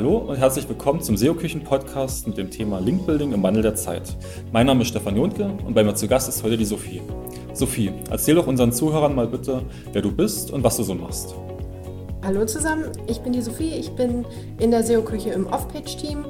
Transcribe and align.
Hallo 0.00 0.16
und 0.16 0.36
herzlich 0.36 0.66
willkommen 0.66 1.02
zum 1.02 1.18
SEO-Küchen-Podcast 1.18 2.26
mit 2.26 2.38
dem 2.38 2.50
Thema 2.50 2.80
Linkbuilding 2.80 3.34
im 3.34 3.42
Wandel 3.42 3.62
der 3.62 3.74
Zeit. 3.74 4.16
Mein 4.50 4.64
Name 4.64 4.80
ist 4.80 4.88
Stefan 4.88 5.14
Jontke 5.14 5.44
und 5.66 5.74
bei 5.74 5.84
mir 5.84 5.94
zu 5.94 6.08
Gast 6.08 6.26
ist 6.26 6.42
heute 6.42 6.56
die 6.56 6.64
Sophie. 6.64 7.02
Sophie, 7.52 7.92
erzähl 8.08 8.36
doch 8.36 8.46
unseren 8.46 8.72
Zuhörern 8.72 9.14
mal 9.14 9.26
bitte, 9.26 9.60
wer 9.92 10.00
du 10.00 10.10
bist 10.10 10.52
und 10.52 10.64
was 10.64 10.78
du 10.78 10.84
so 10.84 10.94
machst. 10.94 11.34
Hallo 12.22 12.46
zusammen, 12.46 12.86
ich 13.08 13.20
bin 13.20 13.34
die 13.34 13.42
Sophie, 13.42 13.74
ich 13.74 13.90
bin 13.90 14.24
in 14.58 14.70
der 14.70 14.84
SEO-Küche 14.84 15.32
im 15.32 15.46
Off-Page-Team 15.46 16.24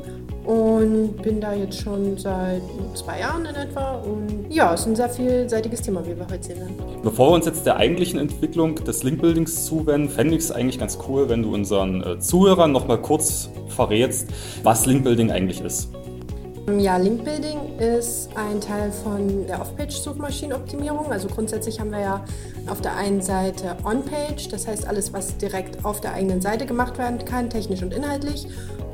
und 0.45 1.21
bin 1.23 1.41
da 1.41 1.53
jetzt 1.53 1.81
schon 1.81 2.17
seit 2.17 2.63
zwei 2.95 3.21
Jahren 3.21 3.45
in 3.45 3.55
etwa. 3.55 3.97
Und 3.97 4.47
ja, 4.49 4.75
es 4.75 4.81
ist 4.81 4.87
ein 4.87 4.97
sehr 4.97 5.11
vielseitiges 5.11 5.83
Thema, 5.83 6.05
wie 6.05 6.17
wir 6.17 6.27
heute 6.31 6.43
sehen 6.43 6.61
werden. 6.61 6.77
Bevor 7.03 7.31
wir 7.31 7.35
uns 7.35 7.47
jetzt 7.47 7.67
der 7.67 7.77
eigentlichen 7.77 8.19
Entwicklung 8.19 8.75
des 8.77 9.03
Linkbuildings 9.03 9.67
zuwenden, 9.67 10.09
fände 10.09 10.35
ich 10.35 10.45
es 10.45 10.53
eigentlich 10.53 10.79
ganz 10.79 10.99
cool, 11.09 11.29
wenn 11.29 11.43
du 11.43 11.55
unseren 11.55 12.03
äh, 12.03 12.19
Zuhörern 12.19 12.73
noch 12.73 12.87
mal 12.87 13.01
kurz 13.01 13.51
verrätst, 13.69 14.29
was 14.63 14.87
Linkbuilding 14.87 15.31
eigentlich 15.31 15.61
ist. 15.61 15.91
Ja, 16.79 16.99
Linkbuilding 16.99 17.79
ist 17.79 18.31
ein 18.37 18.61
Teil 18.61 18.93
von 18.93 19.47
der 19.47 19.61
Off-Page-Suchmaschinenoptimierung. 19.61 21.11
Also 21.11 21.27
grundsätzlich 21.27 21.81
haben 21.81 21.91
wir 21.91 22.01
ja 22.01 22.25
auf 22.69 22.81
der 22.81 22.97
einen 22.97 23.21
Seite 23.21 23.77
On-Page, 23.85 24.49
das 24.49 24.69
heißt 24.69 24.87
alles, 24.87 25.13
was 25.13 25.37
direkt 25.37 25.85
auf 25.85 26.01
der 26.01 26.13
eigenen 26.13 26.41
Seite 26.41 26.67
gemacht 26.67 26.97
werden 26.99 27.25
kann, 27.25 27.51
technisch 27.51 27.83
und 27.83 27.93
inhaltlich. 27.93 28.47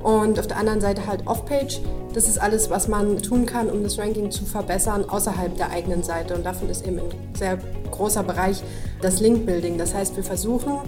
Und 0.07 0.39
auf 0.39 0.47
der 0.47 0.59
anderen 0.59 0.81
Seite 0.81 1.05
halt 1.09 1.27
Off-Page. 1.27 1.81
Das 2.15 2.29
ist 2.29 2.39
alles, 2.39 2.71
was 2.71 2.87
man 2.87 3.19
tun 3.19 3.45
kann, 3.45 3.69
um 3.69 3.83
das 3.83 3.99
Ranking 3.99 4.31
zu 4.31 4.45
verbessern 4.45 5.05
außerhalb 5.09 5.57
der 5.57 5.71
eigenen 5.71 6.05
Seite. 6.05 6.37
Und 6.37 6.47
davon 6.47 6.71
ist 6.71 6.87
eben 6.87 7.01
ein 7.01 7.35
sehr 7.37 7.59
großer 7.91 8.23
Bereich 8.23 8.63
das 9.03 9.19
Link-Building. 9.19 9.79
Das 9.79 9.95
heißt, 9.95 10.15
wir 10.15 10.23
versuchen 10.23 10.79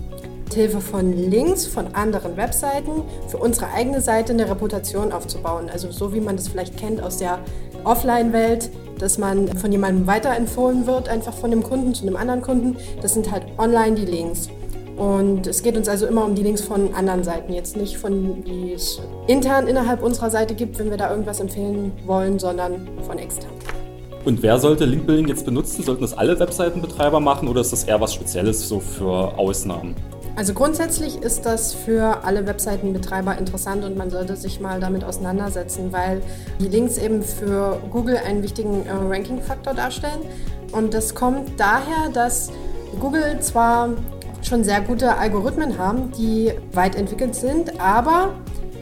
Hilfe 0.55 0.81
von 0.81 1.13
Links 1.13 1.67
von 1.67 1.97
anderen 1.97 2.37
Webseiten 2.37 3.03
für 3.27 3.39
unsere 3.39 3.73
eigene 3.73 4.01
Seite 4.01 4.33
eine 4.33 4.49
Reputation 4.49 5.11
aufzubauen. 5.11 5.69
Also 5.69 5.91
so 5.91 6.15
wie 6.15 6.21
man 6.21 6.37
das 6.37 6.47
vielleicht 6.47 6.77
kennt 6.77 7.03
aus 7.03 7.17
der 7.17 7.41
Offline-Welt, 7.83 8.71
dass 9.01 9.19
man 9.19 9.49
von 9.59 9.73
jemandem 9.73 10.07
weiterempfohlen 10.07 10.87
wird, 10.87 11.09
einfach 11.09 11.35
von 11.35 11.51
dem 11.51 11.65
Kunden 11.65 11.93
zu 11.93 12.07
einem 12.07 12.15
anderen 12.15 12.41
Kunden. 12.41 12.77
Das 13.03 13.15
sind 13.15 13.33
halt 13.33 13.47
online 13.59 13.97
die 13.97 14.07
Links. 14.07 14.49
Und 14.99 15.47
es 15.47 15.63
geht 15.63 15.77
uns 15.77 15.89
also 15.89 16.07
immer 16.07 16.25
um 16.25 16.35
die 16.35 16.43
Links 16.43 16.61
von 16.61 16.93
anderen 16.93 17.23
Seiten, 17.23 17.53
jetzt 17.53 17.77
nicht 17.77 17.99
von, 17.99 18.43
die 18.43 18.73
es 18.73 19.01
intern 19.29 19.69
innerhalb 19.69 20.03
unserer 20.03 20.29
Seite 20.29 20.55
gibt, 20.55 20.79
wenn 20.81 20.91
wir 20.91 20.97
da 20.97 21.11
irgendwas 21.11 21.39
empfehlen 21.39 21.93
wollen, 22.05 22.41
sondern 22.41 22.89
von 23.07 23.17
extern. 23.17 23.53
Und 24.25 24.43
wer 24.43 24.59
sollte 24.59 24.85
Linkbuilding 24.85 25.29
jetzt 25.29 25.47
benutzen? 25.47 25.85
Sollten 25.85 26.03
das 26.03 26.19
alle 26.19 26.39
Webseitenbetreiber 26.41 27.21
machen 27.21 27.47
oder 27.47 27.61
ist 27.61 27.73
das 27.73 27.85
eher 27.85 28.01
was 28.01 28.13
Spezielles 28.13 28.69
so 28.69 28.81
für 28.81 29.39
Ausnahmen? 29.39 29.95
Also 30.35 30.53
grundsätzlich 30.53 31.23
ist 31.23 31.47
das 31.47 31.75
für 31.75 32.25
alle 32.25 32.47
Webseitenbetreiber 32.47 33.39
interessant 33.39 33.85
und 33.85 33.97
man 33.97 34.11
sollte 34.11 34.37
sich 34.37 34.61
mal 34.61 34.81
damit 34.81 35.05
auseinandersetzen, 35.05 35.93
weil 35.93 36.23
die 36.61 36.69
Links 36.69 36.99
eben 36.99 37.23
für 37.23 37.81
Google 37.91 38.19
einen 38.19 38.43
wichtigen 38.43 38.87
äh, 38.87 38.93
Ranking-Faktor 38.93 39.75
darstellen. 39.75 40.21
Und 40.73 40.93
das 40.95 41.15
kommt 41.15 41.59
daher, 41.59 42.11
dass 42.13 42.51
Google 43.01 43.39
zwar 43.41 43.91
schon 44.49 44.65
sehr 44.65 44.81
gute 44.81 45.17
Algorithmen 45.17 45.79
haben, 45.79 46.11
die 46.13 46.53
weit 46.73 46.97
entwickelt 46.97 47.35
sind, 47.35 47.79
aber 47.81 48.35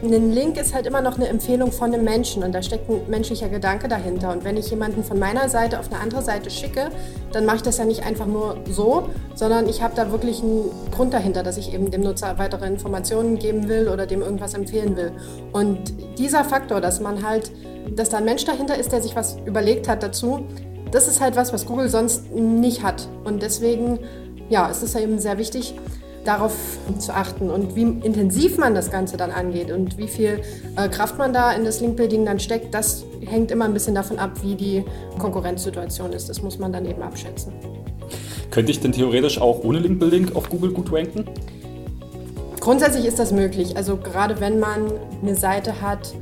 ein 0.03 0.31
Link 0.31 0.57
ist 0.57 0.75
halt 0.75 0.85
immer 0.85 1.01
noch 1.01 1.15
eine 1.15 1.27
Empfehlung 1.27 1.71
von 1.71 1.91
einem 1.91 2.03
Menschen 2.03 2.43
und 2.43 2.53
da 2.53 2.61
steckt 2.61 2.87
ein 2.87 3.01
menschlicher 3.09 3.49
Gedanke 3.49 3.87
dahinter. 3.87 4.31
Und 4.31 4.43
wenn 4.43 4.55
ich 4.55 4.69
jemanden 4.69 5.03
von 5.03 5.17
meiner 5.17 5.49
Seite 5.49 5.79
auf 5.79 5.91
eine 5.91 5.99
andere 5.99 6.21
Seite 6.21 6.51
schicke, 6.51 6.89
dann 7.31 7.45
mache 7.45 7.57
ich 7.57 7.61
das 7.63 7.79
ja 7.79 7.85
nicht 7.85 8.05
einfach 8.05 8.27
nur 8.27 8.57
so, 8.69 9.09
sondern 9.33 9.67
ich 9.67 9.81
habe 9.81 9.95
da 9.95 10.11
wirklich 10.11 10.43
einen 10.43 10.69
Grund 10.91 11.13
dahinter, 11.13 11.41
dass 11.41 11.57
ich 11.57 11.73
eben 11.73 11.89
dem 11.89 12.01
Nutzer 12.01 12.37
weitere 12.37 12.67
Informationen 12.67 13.39
geben 13.39 13.67
will 13.67 13.87
oder 13.87 14.05
dem 14.05 14.21
irgendwas 14.21 14.53
empfehlen 14.53 14.95
will. 14.95 15.11
Und 15.51 15.79
dieser 16.19 16.43
Faktor, 16.43 16.79
dass 16.79 16.99
man 16.99 17.27
halt, 17.27 17.51
dass 17.95 18.09
da 18.09 18.17
ein 18.17 18.25
Mensch 18.25 18.45
dahinter 18.45 18.77
ist, 18.77 18.91
der 18.91 19.01
sich 19.01 19.15
was 19.15 19.37
überlegt 19.45 19.87
hat 19.87 20.03
dazu, 20.03 20.45
das 20.91 21.07
ist 21.07 21.19
halt 21.19 21.35
was, 21.35 21.51
was 21.51 21.65
Google 21.65 21.89
sonst 21.89 22.31
nicht 22.31 22.83
hat. 22.83 23.09
Und 23.25 23.41
deswegen 23.41 23.99
ja, 24.49 24.69
es 24.69 24.83
ist 24.83 24.95
ja 24.95 25.01
eben 25.01 25.19
sehr 25.19 25.37
wichtig, 25.37 25.75
darauf 26.27 26.53
zu 26.99 27.13
achten 27.13 27.49
und 27.49 27.75
wie 27.75 27.83
intensiv 27.83 28.57
man 28.57 28.75
das 28.75 28.91
Ganze 28.91 29.15
dann 29.15 29.31
angeht 29.31 29.71
und 29.71 29.97
wie 29.97 30.07
viel 30.07 30.41
äh, 30.75 30.89
Kraft 30.89 31.17
man 31.17 31.31
da 31.31 31.53
in 31.53 31.63
das 31.63 31.79
Linkbuilding 31.79 32.25
dann 32.25 32.39
steckt, 32.39 32.73
das 32.73 33.05
hängt 33.25 33.49
immer 33.49 33.65
ein 33.65 33.73
bisschen 33.73 33.95
davon 33.95 34.19
ab, 34.19 34.31
wie 34.41 34.55
die 34.55 34.83
Konkurrenzsituation 35.19 36.11
ist. 36.11 36.27
Das 36.27 36.41
muss 36.41 36.59
man 36.59 36.73
dann 36.73 36.85
eben 36.85 37.01
abschätzen. 37.01 37.53
Könnte 38.51 38.71
ich 38.71 38.79
denn 38.81 38.91
theoretisch 38.91 39.39
auch 39.39 39.63
ohne 39.63 39.79
Linkbuilding 39.79 40.35
auf 40.35 40.49
Google 40.49 40.71
gut 40.71 40.91
ranken? 40.91 41.25
Grundsätzlich 42.59 43.05
ist 43.05 43.19
das 43.19 43.31
möglich. 43.31 43.77
Also 43.77 43.95
gerade 43.95 44.41
wenn 44.41 44.59
man 44.59 44.91
eine 45.21 45.35
Seite 45.35 45.81
hat, 45.81 46.13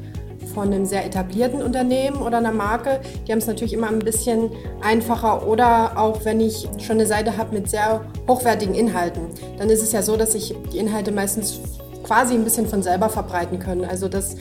von 0.56 0.74
einem 0.74 0.86
sehr 0.86 1.06
etablierten 1.06 1.62
Unternehmen 1.62 2.18
oder 2.18 2.38
einer 2.38 2.54
Marke, 2.54 3.02
die 3.28 3.32
haben 3.32 3.40
es 3.40 3.46
natürlich 3.46 3.74
immer 3.74 3.90
ein 3.90 4.00
bisschen 4.00 4.50
einfacher. 4.82 5.46
Oder 5.48 5.98
auch 5.98 6.24
wenn 6.24 6.40
ich 6.40 6.68
schon 6.80 6.96
eine 6.96 7.06
Seite 7.06 7.38
habe 7.38 7.54
mit 7.54 7.70
sehr 7.70 8.02
hochwertigen 8.28 8.74
Inhalten, 8.74 9.28
dann 9.60 9.70
ist 9.70 9.84
es 9.84 9.92
ja 9.92 10.02
so, 10.02 10.16
dass 10.16 10.32
sich 10.32 10.56
die 10.72 10.80
Inhalte 10.80 11.12
meistens 11.12 11.60
quasi 12.04 12.36
ein 12.36 12.44
bisschen 12.44 12.66
von 12.68 12.82
selber 12.82 13.10
verbreiten 13.10 13.60
können. 13.60 13.84
Also 13.84 14.08
dass 14.08 14.38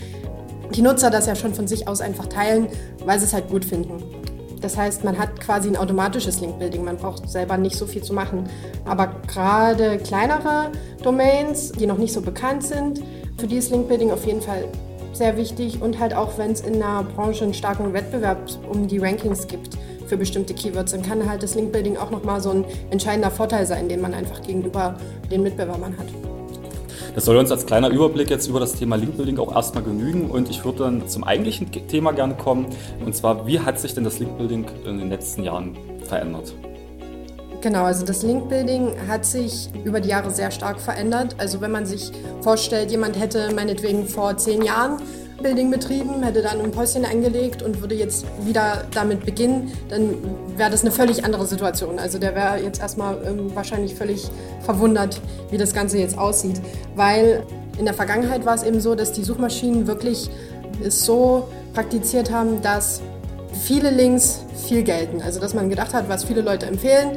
die 0.74 0.82
Nutzer 0.82 1.10
das 1.10 1.26
ja 1.26 1.34
schon 1.34 1.52
von 1.52 1.66
sich 1.66 1.88
aus 1.88 2.00
einfach 2.00 2.26
teilen, 2.26 2.68
weil 3.04 3.18
sie 3.18 3.26
es 3.26 3.34
halt 3.34 3.48
gut 3.48 3.64
finden. 3.64 4.02
Das 4.60 4.78
heißt, 4.78 5.04
man 5.04 5.18
hat 5.18 5.40
quasi 5.40 5.68
ein 5.68 5.76
automatisches 5.76 6.40
Link-Building. 6.40 6.84
Man 6.84 6.96
braucht 6.96 7.28
selber 7.28 7.58
nicht 7.58 7.76
so 7.76 7.86
viel 7.86 8.02
zu 8.02 8.14
machen. 8.14 8.48
Aber 8.86 9.08
gerade 9.26 9.98
kleinere 9.98 10.70
Domains, 11.02 11.72
die 11.72 11.86
noch 11.86 11.98
nicht 11.98 12.14
so 12.14 12.22
bekannt 12.22 12.64
sind, 12.64 13.02
für 13.36 13.46
die 13.46 13.56
ist 13.56 13.70
Link-Building 13.72 14.10
auf 14.10 14.24
jeden 14.24 14.40
Fall 14.40 14.64
sehr 15.14 15.36
wichtig 15.36 15.80
und 15.80 15.98
halt 15.98 16.14
auch, 16.14 16.38
wenn 16.38 16.52
es 16.52 16.60
in 16.60 16.82
einer 16.82 17.04
Branche 17.04 17.44
einen 17.44 17.54
starken 17.54 17.92
Wettbewerb 17.92 18.38
um 18.70 18.88
die 18.88 18.98
Rankings 18.98 19.46
gibt 19.46 19.76
für 20.06 20.16
bestimmte 20.16 20.54
Keywords, 20.54 20.92
dann 20.92 21.02
kann 21.02 21.28
halt 21.28 21.42
das 21.42 21.54
Linkbuilding 21.54 21.96
auch 21.96 22.10
nochmal 22.10 22.40
so 22.40 22.50
ein 22.50 22.64
entscheidender 22.90 23.30
Vorteil 23.30 23.66
sein, 23.66 23.88
den 23.88 24.00
man 24.00 24.12
einfach 24.14 24.42
gegenüber 24.42 24.96
den 25.30 25.42
Mitbewerbern 25.42 25.96
hat. 25.96 26.06
Das 27.14 27.26
soll 27.26 27.36
uns 27.36 27.52
als 27.52 27.64
kleiner 27.64 27.90
Überblick 27.90 28.28
jetzt 28.28 28.48
über 28.48 28.58
das 28.58 28.74
Thema 28.74 28.96
Linkbuilding 28.96 29.38
auch 29.38 29.54
erstmal 29.54 29.84
genügen 29.84 30.30
und 30.30 30.50
ich 30.50 30.64
würde 30.64 30.80
dann 30.80 31.08
zum 31.08 31.22
eigentlichen 31.22 31.70
Thema 31.70 32.12
gerne 32.12 32.34
kommen 32.34 32.66
und 33.04 33.14
zwar, 33.14 33.46
wie 33.46 33.60
hat 33.60 33.78
sich 33.78 33.94
denn 33.94 34.02
das 34.02 34.18
Linkbuilding 34.18 34.66
in 34.84 34.98
den 34.98 35.10
letzten 35.10 35.44
Jahren 35.44 35.76
verändert? 36.06 36.54
Genau, 37.64 37.84
also 37.84 38.04
das 38.04 38.22
Link-Building 38.22 38.92
hat 39.08 39.24
sich 39.24 39.70
über 39.84 39.98
die 39.98 40.10
Jahre 40.10 40.30
sehr 40.30 40.50
stark 40.50 40.78
verändert. 40.78 41.34
Also 41.38 41.62
wenn 41.62 41.70
man 41.70 41.86
sich 41.86 42.12
vorstellt, 42.42 42.90
jemand 42.90 43.18
hätte 43.18 43.54
meinetwegen 43.54 44.06
vor 44.06 44.36
zehn 44.36 44.60
Jahren 44.60 44.98
Building 45.42 45.70
betrieben, 45.70 46.22
hätte 46.22 46.42
dann 46.42 46.60
ein 46.60 46.72
Päuschen 46.72 47.06
eingelegt 47.06 47.62
und 47.62 47.80
würde 47.80 47.94
jetzt 47.94 48.26
wieder 48.44 48.84
damit 48.92 49.24
beginnen, 49.24 49.72
dann 49.88 50.14
wäre 50.58 50.70
das 50.70 50.82
eine 50.82 50.90
völlig 50.90 51.24
andere 51.24 51.46
Situation. 51.46 51.98
Also 51.98 52.18
der 52.18 52.34
wäre 52.34 52.62
jetzt 52.62 52.82
erstmal 52.82 53.16
ähm, 53.26 53.54
wahrscheinlich 53.54 53.94
völlig 53.94 54.28
verwundert, 54.60 55.18
wie 55.50 55.56
das 55.56 55.72
Ganze 55.72 55.96
jetzt 55.96 56.18
aussieht. 56.18 56.60
Weil 56.96 57.44
in 57.78 57.86
der 57.86 57.94
Vergangenheit 57.94 58.44
war 58.44 58.56
es 58.56 58.62
eben 58.62 58.78
so, 58.78 58.94
dass 58.94 59.12
die 59.12 59.24
Suchmaschinen 59.24 59.86
wirklich 59.86 60.28
es 60.84 61.02
so 61.02 61.48
praktiziert 61.72 62.30
haben, 62.30 62.60
dass 62.60 63.00
viele 63.62 63.88
Links 63.88 64.44
viel 64.66 64.82
gelten. 64.82 65.22
Also 65.22 65.40
dass 65.40 65.54
man 65.54 65.70
gedacht 65.70 65.94
hat, 65.94 66.10
was 66.10 66.24
viele 66.24 66.42
Leute 66.42 66.66
empfehlen, 66.66 67.12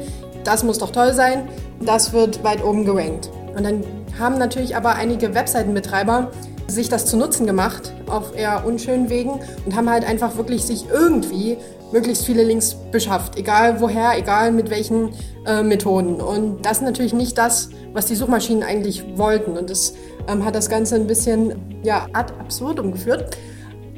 das 0.48 0.64
muss 0.64 0.78
doch 0.78 0.90
toll 0.90 1.12
sein, 1.12 1.46
das 1.80 2.14
wird 2.14 2.42
weit 2.42 2.64
oben 2.64 2.86
gerankt. 2.86 3.30
Und 3.54 3.64
dann 3.64 3.84
haben 4.18 4.38
natürlich 4.38 4.74
aber 4.74 4.94
einige 4.94 5.34
Webseitenbetreiber 5.34 6.30
sich 6.66 6.88
das 6.88 7.04
zu 7.04 7.18
Nutzen 7.18 7.46
gemacht, 7.46 7.92
auf 8.08 8.34
eher 8.34 8.64
unschönen 8.66 9.10
Wegen 9.10 9.40
und 9.66 9.76
haben 9.76 9.90
halt 9.90 10.04
einfach 10.04 10.36
wirklich 10.36 10.64
sich 10.64 10.86
irgendwie 10.90 11.58
möglichst 11.92 12.24
viele 12.24 12.44
Links 12.44 12.76
beschafft, 12.90 13.36
egal 13.36 13.80
woher, 13.80 14.16
egal 14.16 14.52
mit 14.52 14.70
welchen 14.70 15.10
äh, 15.46 15.62
Methoden. 15.62 16.20
Und 16.20 16.64
das 16.64 16.78
ist 16.78 16.82
natürlich 16.82 17.12
nicht 17.12 17.36
das, 17.36 17.68
was 17.92 18.06
die 18.06 18.14
Suchmaschinen 18.14 18.62
eigentlich 18.62 19.04
wollten. 19.16 19.56
Und 19.56 19.68
das 19.68 19.94
ähm, 20.28 20.44
hat 20.44 20.54
das 20.54 20.70
Ganze 20.70 20.96
ein 20.96 21.06
bisschen 21.06 21.80
ja, 21.82 22.06
ad 22.12 22.32
absurdum 22.40 22.92
geführt. 22.92 23.36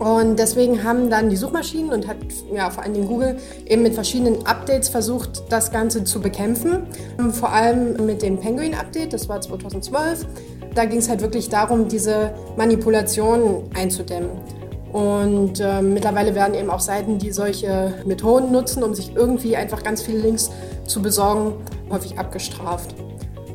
Und 0.00 0.38
deswegen 0.38 0.82
haben 0.82 1.11
dann 1.11 1.29
die 1.29 1.37
Suchmaschinen 1.37 1.93
und 1.93 2.08
hat 2.08 2.17
ja, 2.55 2.70
vor 2.70 2.82
allen 2.82 2.94
Dingen 2.94 3.06
Google 3.06 3.37
eben 3.67 3.82
mit 3.82 3.94
verschiedenen 3.94 4.47
Updates 4.47 4.88
versucht, 4.88 5.43
das 5.50 5.70
Ganze 5.70 6.05
zu 6.05 6.23
bekämpfen. 6.23 6.87
Vor 7.32 7.52
allem 7.52 8.06
mit 8.06 8.23
dem 8.23 8.41
Penguin 8.41 8.75
Update, 8.75 9.12
das 9.12 9.29
war 9.29 9.43
2012. 9.43 10.26
Da 10.75 10.87
ging 10.87 11.00
es 11.00 11.08
halt 11.11 11.20
wirklich 11.20 11.50
darum, 11.50 11.87
diese 11.87 12.32
Manipulationen 12.56 13.70
einzudämmen. 13.75 14.31
Und 14.91 15.61
äh, 15.61 15.82
mittlerweile 15.82 16.35
werden 16.35 16.55
eben 16.55 16.70
auch 16.70 16.81
Seiten, 16.81 17.19
die 17.19 17.31
solche 17.31 17.93
Methoden 18.06 18.52
nutzen, 18.52 18.82
um 18.82 18.94
sich 18.94 19.14
irgendwie 19.14 19.55
einfach 19.55 19.82
ganz 19.82 20.00
viele 20.00 20.20
Links 20.20 20.50
zu 20.87 21.02
besorgen, 21.02 21.52
häufig 21.91 22.19
abgestraft. 22.19 22.94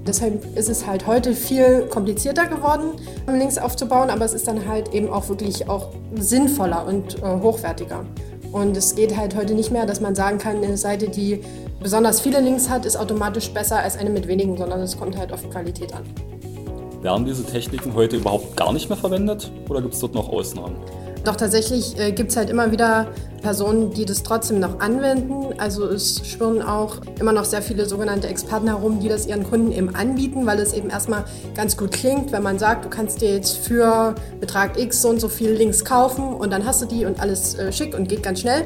Deshalb 0.07 0.55
ist 0.55 0.69
es 0.69 0.85
halt 0.85 1.07
heute 1.07 1.33
viel 1.33 1.87
komplizierter 1.89 2.45
geworden, 2.45 2.91
Links 3.27 3.57
aufzubauen, 3.57 4.11
aber 4.11 4.23
es 4.25 4.33
ist 4.33 4.47
dann 4.47 4.67
halt 4.67 4.93
eben 4.93 5.09
auch 5.09 5.29
wirklich 5.29 5.67
auch 5.67 5.89
sinnvoller 6.15 6.85
und 6.85 7.23
äh, 7.23 7.41
hochwertiger. 7.41 8.05
Und 8.51 8.77
es 8.77 8.95
geht 8.95 9.17
halt 9.17 9.35
heute 9.35 9.55
nicht 9.55 9.71
mehr, 9.71 9.85
dass 9.85 10.01
man 10.01 10.13
sagen 10.13 10.37
kann, 10.37 10.63
eine 10.63 10.77
Seite, 10.77 11.09
die 11.09 11.41
besonders 11.81 12.21
viele 12.21 12.39
Links 12.39 12.69
hat, 12.69 12.85
ist 12.85 12.95
automatisch 12.97 13.49
besser 13.49 13.79
als 13.79 13.97
eine 13.97 14.11
mit 14.11 14.27
wenigen, 14.27 14.55
sondern 14.57 14.79
es 14.81 14.97
kommt 14.97 15.17
halt 15.17 15.33
auf 15.33 15.49
Qualität 15.49 15.93
an. 15.93 16.03
Werden 17.01 17.25
diese 17.25 17.43
Techniken 17.43 17.93
heute 17.95 18.17
überhaupt 18.17 18.55
gar 18.55 18.73
nicht 18.73 18.89
mehr 18.89 18.97
verwendet 18.97 19.51
oder 19.69 19.81
gibt 19.81 19.95
es 19.95 19.99
dort 19.99 20.13
noch 20.13 20.29
Ausnahmen? 20.29 20.75
Doch 21.25 21.35
tatsächlich 21.35 21.99
äh, 21.99 22.11
gibt 22.11 22.29
es 22.29 22.37
halt 22.37 22.51
immer 22.51 22.71
wieder 22.71 23.07
Personen, 23.41 23.91
die 23.91 24.05
das 24.05 24.21
trotzdem 24.21 24.59
noch 24.59 24.79
anwenden. 24.79 25.59
Also 25.59 25.87
es 25.87 26.21
schwirren 26.23 26.61
auch 26.61 26.97
immer 27.19 27.33
noch 27.33 27.45
sehr 27.45 27.63
viele 27.63 27.87
sogenannte 27.87 28.27
Experten 28.27 28.67
herum, 28.67 28.99
die 28.99 29.09
das 29.09 29.25
ihren 29.25 29.43
Kunden 29.43 29.71
eben 29.71 29.95
anbieten, 29.95 30.45
weil 30.45 30.59
es 30.59 30.73
eben 30.73 30.89
erstmal 30.91 31.25
ganz 31.55 31.77
gut 31.77 31.91
klingt, 31.91 32.31
wenn 32.31 32.43
man 32.43 32.59
sagt, 32.59 32.85
du 32.85 32.89
kannst 32.89 33.21
dir 33.21 33.33
jetzt 33.33 33.57
für 33.57 34.13
Betrag 34.39 34.79
X 34.79 35.01
so 35.01 35.09
und 35.09 35.19
so 35.19 35.27
viel 35.27 35.51
Links 35.51 35.83
kaufen 35.83 36.23
und 36.33 36.51
dann 36.51 36.63
hast 36.63 36.83
du 36.83 36.85
die 36.85 37.05
und 37.05 37.19
alles 37.19 37.55
äh, 37.55 37.71
schick 37.71 37.95
und 37.97 38.07
geht 38.07 38.21
ganz 38.21 38.41
schnell. 38.41 38.63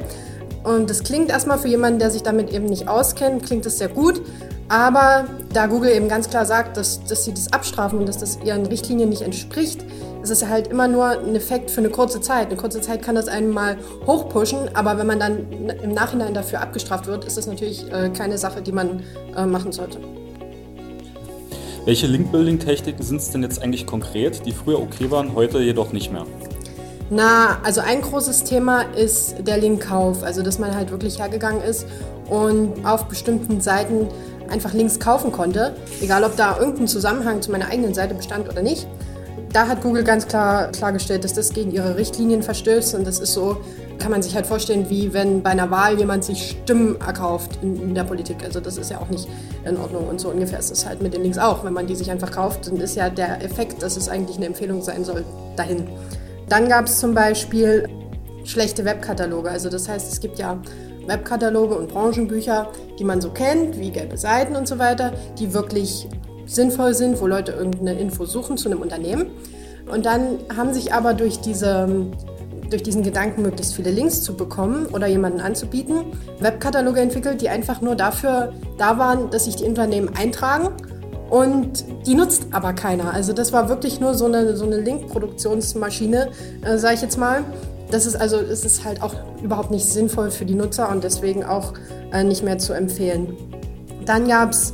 Und 0.64 0.90
das 0.90 1.04
klingt 1.04 1.30
erstmal 1.30 1.58
für 1.58 1.70
jemanden, 1.70 2.00
der 2.00 2.12
sich 2.12 2.24
damit 2.24 2.52
eben 2.52 2.66
nicht 2.66 2.90
auskennt, 2.90 3.46
klingt 3.46 3.66
das 3.66 3.78
sehr 3.78 3.88
gut. 3.88 4.22
Aber 4.68 5.26
da 5.52 5.66
Google 5.66 5.92
eben 5.92 6.10
ganz 6.10 6.30
klar 6.30 6.46
sagt, 6.46 6.78
dass, 6.78 7.04
dass 7.06 7.24
sie 7.24 7.34
das 7.34 7.52
abstrafen 7.54 8.00
und 8.00 8.08
dass 8.08 8.18
das 8.18 8.38
ihren 8.44 8.66
Richtlinien 8.66 9.10
nicht 9.10 9.24
entspricht, 9.24 9.84
es 10.22 10.30
ist 10.30 10.48
halt 10.48 10.68
immer 10.68 10.88
nur 10.88 11.06
ein 11.06 11.36
Effekt 11.36 11.72
für 11.72 11.80
eine 11.80 11.90
kurze 11.90 12.20
Zeit. 12.22 12.48
Eine 12.48 12.58
kurze 12.58 12.82
Zeit 12.82 13.02
kann 13.02 13.16
das 13.16 13.28
einen 13.28 13.50
mal 13.50 13.78
hochpushen, 14.06 14.70
aber 14.74 14.98
wenn 14.98 15.08
man 15.08 15.20
dann 15.20 15.52
im 15.52 15.94
Nachhinein 15.94 16.34
dafür 16.34 16.62
abgestraft 16.62 17.08
wird, 17.08 17.26
ist 17.26 17.38
das 17.38 17.48
natürlich 17.48 17.92
äh, 17.92 18.10
keine 18.10 18.38
Sache, 18.38 18.62
die 18.62 18.72
man 18.72 19.04
äh, 19.36 19.46
machen 19.46 19.72
sollte. 19.72 20.00
Welche 21.86 22.08
Link-Building-Techniken 22.08 23.02
sind 23.02 23.22
es 23.22 23.32
denn 23.32 23.42
jetzt 23.42 23.62
eigentlich 23.62 23.86
konkret, 23.86 24.46
die 24.46 24.52
früher 24.52 24.80
okay 24.80 25.10
waren, 25.10 25.34
heute 25.34 25.60
jedoch 25.60 25.94
nicht 25.94 26.12
mehr? 26.12 26.26
Na, 27.10 27.60
also 27.64 27.82
ein 27.82 28.02
großes 28.02 28.44
Thema 28.44 28.82
ist 28.82 29.48
der 29.48 29.58
Linkkauf, 29.58 30.22
also 30.22 30.44
dass 30.44 30.60
man 30.60 30.76
halt 30.76 30.92
wirklich 30.92 31.18
hergegangen 31.18 31.64
ist 31.64 31.88
und 32.30 32.86
auf 32.86 33.06
bestimmten 33.06 33.62
Seiten 33.62 34.08
einfach 34.50 34.74
Links 34.74 35.00
kaufen 35.00 35.32
konnte, 35.32 35.76
egal 36.02 36.24
ob 36.24 36.36
da 36.36 36.60
irgendein 36.60 36.88
Zusammenhang 36.88 37.42
zu 37.42 37.52
meiner 37.52 37.68
eigenen 37.68 37.94
Seite 37.94 38.14
bestand 38.14 38.50
oder 38.50 38.62
nicht. 38.62 38.88
Da 39.52 39.68
hat 39.68 39.82
Google 39.82 40.04
ganz 40.04 40.28
klar 40.28 40.72
klargestellt, 40.72 41.24
dass 41.24 41.34
das 41.34 41.54
gegen 41.54 41.72
ihre 41.72 41.98
Richtlinien 41.98 42.44
verstößt 42.44 42.94
und 42.94 43.08
das 43.08 43.20
ist 43.20 43.34
so, 43.34 43.58
kann 43.98 44.12
man 44.12 44.22
sich 44.22 44.36
halt 44.36 44.46
vorstellen, 44.46 44.90
wie 44.90 45.12
wenn 45.14 45.42
bei 45.42 45.50
einer 45.50 45.72
Wahl 45.72 45.98
jemand 45.98 46.24
sich 46.24 46.52
Stimmen 46.52 47.02
erkauft 47.02 47.60
in, 47.64 47.82
in, 47.82 47.96
der 47.96 48.04
Politik. 48.04 48.38
Also 48.44 48.60
das 48.60 48.78
ist 48.78 48.92
ja 48.92 49.00
auch 49.00 49.10
nicht 49.10 49.28
in 49.66 49.76
Ordnung 49.78 50.08
und 50.08 50.22
so 50.22 50.30
ungefähr 50.30 50.60
ist 50.60 50.72
es 50.72 50.86
halt 50.86 51.02
mit 51.02 51.16
den 51.16 51.24
Links 51.24 51.40
auch. 51.40 51.64
Wenn 51.64 51.74
man 51.74 51.88
die 51.88 51.96
sich 51.96 52.12
einfach 52.12 52.32
kauft, 52.32 52.68
dann 52.68 52.78
ist 52.78 52.96
ja 52.96 53.10
der 53.10 53.44
Effekt, 53.44 53.82
dass 53.82 53.98
es 53.98 54.08
eigentlich 54.08 54.38
eine 54.38 54.46
Empfehlung 54.46 54.84
sein 54.84 55.04
soll, 55.04 55.26
dahin. 55.56 55.88
Dann 56.48 56.70
gab 56.70 56.86
es 56.86 57.00
zum 57.00 57.16
Beispiel 57.16 57.88
schlechte 58.44 58.86
Webkataloge. 58.86 59.50
Also 59.50 59.70
das 59.70 59.90
heißt, 59.90 60.12
es 60.12 60.20
gibt 60.20 60.38
ja 60.38 60.62
Webkataloge 61.08 61.76
und 61.76 61.90
Branchenbücher, 61.90 62.68
die 63.00 63.04
man 63.04 63.20
so 63.20 63.32
kennt, 63.32 63.80
wie 63.80 63.90
gelbe 63.90 64.18
Seiten 64.18 64.56
und 64.56 64.68
so 64.68 64.78
weiter, 64.78 65.12
die 65.40 65.54
wirklich 65.54 66.08
sinnvoll 66.50 66.94
sind, 66.94 67.22
wo 67.22 67.28
Leute 67.28 67.52
irgendeine 67.52 68.00
Info 68.00 68.26
suchen 68.26 68.58
zu 68.58 68.70
einem 68.70 68.82
Unternehmen. 68.82 69.28
Und 69.92 70.06
dann 70.06 70.40
haben 70.56 70.74
sich 70.74 70.94
aber 70.94 71.14
durch, 71.14 71.40
diese, 71.40 71.88
durch 72.70 72.84
diesen 72.84 73.04
Gedanken, 73.04 73.42
möglichst 73.42 73.76
viele 73.76 73.92
Links 73.92 74.22
zu 74.22 74.36
bekommen 74.36 74.88
oder 74.88 75.08
jemanden 75.08 75.40
anzubieten, 75.40 76.06
Webkataloge 76.40 77.00
entwickelt, 77.00 77.42
die 77.42 77.50
einfach 77.50 77.82
nur 77.82 77.96
dafür 77.96 78.54
da 78.78 78.98
waren, 78.98 79.30
dass 79.30 79.46
sich 79.46 79.56
die 79.56 79.66
Unternehmen 79.66 80.10
eintragen 80.16 80.70
und 81.30 81.86
die 82.06 82.16
nutzt 82.16 82.48
aber 82.52 82.74
keiner. 82.74 83.14
Also 83.14 83.34
das 83.34 83.54
war 83.54 83.70
wirklich 83.70 84.00
nur 84.00 84.16
so 84.16 84.26
eine, 84.26 84.56
so 84.56 84.66
eine 84.66 84.78
Link-Produktionsmaschine, 84.78 86.30
äh, 86.64 86.78
sage 86.78 86.96
ich 86.96 87.02
jetzt 87.02 87.18
mal. 87.18 87.44
Das 87.92 88.06
ist 88.06 88.16
also, 88.16 88.38
es 88.38 88.66
ist 88.66 88.86
halt 88.86 89.02
auch 89.02 89.14
überhaupt 89.44 89.72
nicht 89.72 89.86
sinnvoll 89.86 90.30
für 90.32 90.46
die 90.46 90.56
Nutzer 90.56 90.90
und 90.90 91.04
deswegen 91.04 91.44
auch 91.44 91.74
äh, 92.12 92.24
nicht 92.24 92.44
mehr 92.44 92.58
zu 92.58 92.74
empfehlen. 92.74 93.36
Dann 94.06 94.28
gab 94.28 94.52
es 94.52 94.74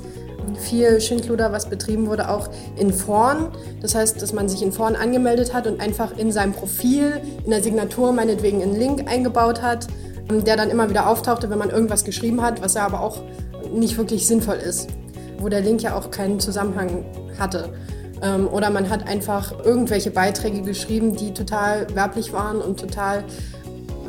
viel 0.58 1.02
Schindluder, 1.02 1.52
was 1.52 1.70
betrieben 1.70 2.08
wurde, 2.08 2.30
auch 2.30 2.50
in 2.78 2.94
Foren. 2.94 3.50
Das 3.82 3.96
heißt, 3.96 4.22
dass 4.22 4.34
man 4.34 4.50
sich 4.50 4.62
in 4.62 4.72
Foren 4.72 4.96
angemeldet 4.96 5.54
hat 5.54 5.68
und 5.68 5.82
einfach 5.82 6.18
in 6.18 6.32
seinem 6.32 6.54
Profil, 6.54 7.22
in 7.44 7.52
der 7.52 7.64
Signatur 7.64 8.12
meinetwegen 8.12 8.62
einen 8.62 8.76
Link 8.76 9.10
eingebaut 9.10 9.62
hat, 9.62 9.88
der 10.30 10.58
dann 10.58 10.70
immer 10.70 10.90
wieder 10.90 11.08
auftauchte, 11.08 11.50
wenn 11.50 11.60
man 11.60 11.70
irgendwas 11.70 12.04
geschrieben 12.04 12.42
hat, 12.42 12.62
was 12.62 12.74
ja 12.74 12.86
aber 12.86 13.02
auch 13.02 13.22
nicht 13.74 13.98
wirklich 13.98 14.28
sinnvoll 14.28 14.56
ist, 14.56 14.90
wo 15.40 15.50
der 15.50 15.62
Link 15.62 15.82
ja 15.82 15.96
auch 15.96 16.12
keinen 16.12 16.40
Zusammenhang 16.40 17.06
hatte. 17.38 17.70
Ähm, 18.22 18.48
oder 18.48 18.70
man 18.70 18.90
hat 18.90 19.08
einfach 19.08 19.54
irgendwelche 19.64 20.12
Beiträge 20.12 20.62
geschrieben, 20.62 21.16
die 21.16 21.34
total 21.34 21.88
werblich 21.94 22.34
waren 22.34 22.62
und 22.62 22.80
total 22.80 23.24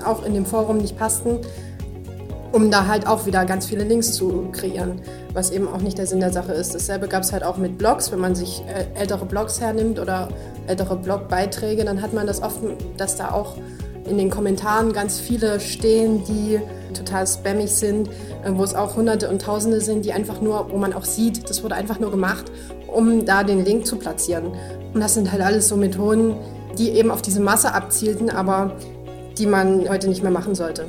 auch 0.05 0.25
in 0.25 0.35
dem 0.35 0.47
Forum 0.47 0.79
nicht 0.79 0.97
passten 0.97 1.41
um 2.53 2.71
da 2.71 2.87
halt 2.87 3.07
auch 3.07 3.27
wieder 3.27 3.45
ganz 3.45 3.67
viele 3.67 3.85
Links 3.85 4.13
zu 4.13 4.49
kreieren, 4.53 5.01
was 5.33 5.51
eben 5.51 5.69
auch 5.69 5.81
nicht 5.81 5.99
der 5.99 6.07
Sinn 6.07 6.21
der 6.21 6.33
Sache 6.33 6.53
ist. 6.53 6.75
Dasselbe 6.75 7.09
gab 7.09 7.23
es 7.23 7.33
halt 7.33 7.45
auch 7.45 7.57
mit 7.57 7.79
Blogs, 7.79 8.13
wenn 8.13 8.21
man 8.21 8.35
sich 8.35 8.63
äh, 8.67 8.99
ältere 8.99 9.27
Blogs 9.27 9.61
hernimmt 9.61 9.99
oder 9.99 10.29
ältere 10.67 10.97
Blogbeiträge, 10.97 11.85
dann 11.85 12.03
hat 12.03 12.13
man 12.13 12.27
das 12.27 12.43
oft, 12.43 12.59
dass 12.97 13.17
da 13.17 13.33
auch 13.33 13.57
in 14.09 14.19
den 14.19 14.31
Kommentaren 14.31 14.93
ganz 14.93 15.19
viele 15.19 15.59
stehen, 15.61 16.23
die 16.25 16.61
total 16.95 17.27
spammig 17.27 17.71
sind, 17.71 18.09
äh, 18.09 18.51
wo 18.53 18.65
es 18.65 18.75
auch 18.75 18.97
Hunderte 18.97 19.29
und 19.29 19.43
Tausende 19.43 19.81
sind, 19.81 20.05
die 20.05 20.13
einfach 20.13 20.41
nur, 20.41 20.71
wo 20.71 20.77
man 20.77 20.93
auch 20.93 21.05
sieht, 21.05 21.49
das 21.49 21.63
wurde 21.63 21.75
einfach 21.75 21.99
nur 21.99 22.11
gemacht, 22.11 22.47
um 22.87 23.25
da 23.25 23.43
den 23.43 23.65
Link 23.65 23.87
zu 23.87 23.97
platzieren. 23.97 24.53
Und 24.95 25.01
das 25.01 25.15
sind 25.15 25.31
halt 25.33 25.43
alles 25.43 25.69
so 25.69 25.77
Methoden, 25.77 26.37
die 26.79 26.91
eben 26.91 27.11
auf 27.11 27.23
diese 27.23 27.41
Masse 27.41 27.75
abzielten, 27.75 28.31
aber 28.31 28.73
die 29.39 29.47
man 29.47 29.89
heute 29.89 30.09
nicht 30.09 30.23
mehr 30.23 30.33
machen 30.33 30.55
sollte. 30.55 30.87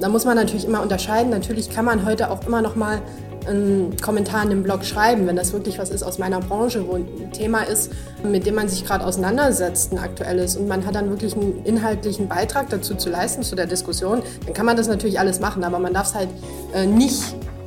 Da 0.00 0.08
muss 0.08 0.24
man 0.24 0.36
natürlich 0.36 0.64
immer 0.64 0.82
unterscheiden. 0.82 1.30
Natürlich 1.30 1.70
kann 1.70 1.84
man 1.84 2.04
heute 2.06 2.30
auch 2.30 2.46
immer 2.46 2.62
noch 2.62 2.76
mal 2.76 3.02
einen 3.46 3.96
Kommentar 4.00 4.44
in 4.44 4.50
dem 4.50 4.62
Blog 4.62 4.84
schreiben, 4.84 5.26
wenn 5.26 5.36
das 5.36 5.52
wirklich 5.52 5.78
was 5.78 5.90
ist 5.90 6.02
aus 6.02 6.18
meiner 6.18 6.40
Branche, 6.40 6.86
wo 6.86 6.94
ein 6.94 7.32
Thema 7.32 7.62
ist, 7.62 7.90
mit 8.22 8.46
dem 8.46 8.54
man 8.54 8.68
sich 8.68 8.84
gerade 8.84 9.04
auseinandersetzt, 9.04 9.92
ein 9.92 9.98
aktuelles, 9.98 10.56
und 10.56 10.68
man 10.68 10.84
hat 10.84 10.94
dann 10.94 11.08
wirklich 11.08 11.34
einen 11.34 11.64
inhaltlichen 11.64 12.28
Beitrag 12.28 12.68
dazu 12.68 12.94
zu 12.94 13.08
leisten, 13.08 13.42
zu 13.42 13.56
der 13.56 13.66
Diskussion, 13.66 14.22
dann 14.44 14.54
kann 14.54 14.66
man 14.66 14.76
das 14.76 14.86
natürlich 14.86 15.18
alles 15.18 15.40
machen, 15.40 15.64
aber 15.64 15.78
man 15.78 15.94
darf 15.94 16.08
es 16.08 16.14
halt 16.14 16.28
äh, 16.74 16.86
nicht 16.86 17.22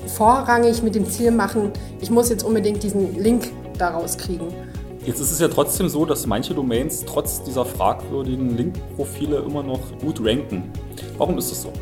vorrangig 0.08 0.84
mit 0.84 0.94
dem 0.96 1.10
Ziel 1.10 1.32
machen, 1.32 1.72
ich 2.00 2.12
muss 2.12 2.30
jetzt 2.30 2.44
unbedingt 2.44 2.84
diesen 2.84 3.20
Link 3.20 3.52
daraus 3.78 4.18
kriegen. 4.18 4.48
Jetzt 5.04 5.20
ist 5.20 5.32
es 5.32 5.40
ja 5.40 5.48
trotzdem 5.48 5.90
so, 5.90 6.06
dass 6.06 6.28
manche 6.28 6.54
Domains 6.54 7.04
trotz 7.06 7.42
dieser 7.42 7.66
fragwürdigen 7.66 8.56
Link-Profile 8.56 9.38
immer 9.38 9.64
noch 9.64 9.80
gut 10.00 10.24
ranken. 10.24 10.72
Warum 11.18 11.40
ist 11.40 11.50
das 11.50 11.64
so? 11.64 11.74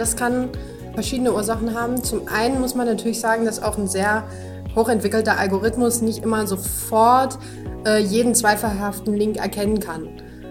Das 0.00 0.16
kann 0.16 0.48
verschiedene 0.94 1.34
Ursachen 1.34 1.78
haben. 1.78 2.02
Zum 2.02 2.26
einen 2.26 2.58
muss 2.58 2.74
man 2.74 2.86
natürlich 2.86 3.20
sagen, 3.20 3.44
dass 3.44 3.62
auch 3.62 3.76
ein 3.76 3.86
sehr 3.86 4.24
hochentwickelter 4.74 5.38
Algorithmus 5.38 6.00
nicht 6.00 6.22
immer 6.22 6.46
sofort 6.46 7.38
äh, 7.86 7.98
jeden 7.98 8.34
zweifelhaften 8.34 9.12
Link 9.12 9.36
erkennen 9.36 9.78
kann. 9.78 10.08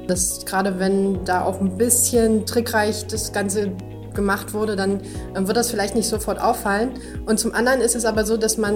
Das, 0.08 0.46
gerade 0.46 0.78
wenn 0.78 1.26
da 1.26 1.44
auch 1.44 1.62
ein 1.62 1.78
bisschen 1.78 2.46
trickreich 2.46 3.08
das 3.08 3.34
Ganze 3.34 3.72
gemacht 4.14 4.54
wurde, 4.54 4.76
dann 4.76 5.02
äh, 5.34 5.48
wird 5.48 5.58
das 5.58 5.72
vielleicht 5.72 5.96
nicht 5.96 6.08
sofort 6.08 6.40
auffallen. 6.40 6.92
Und 7.26 7.40
zum 7.40 7.54
anderen 7.54 7.82
ist 7.82 7.96
es 7.96 8.06
aber 8.06 8.26
so, 8.26 8.38
dass 8.38 8.58
man 8.58 8.76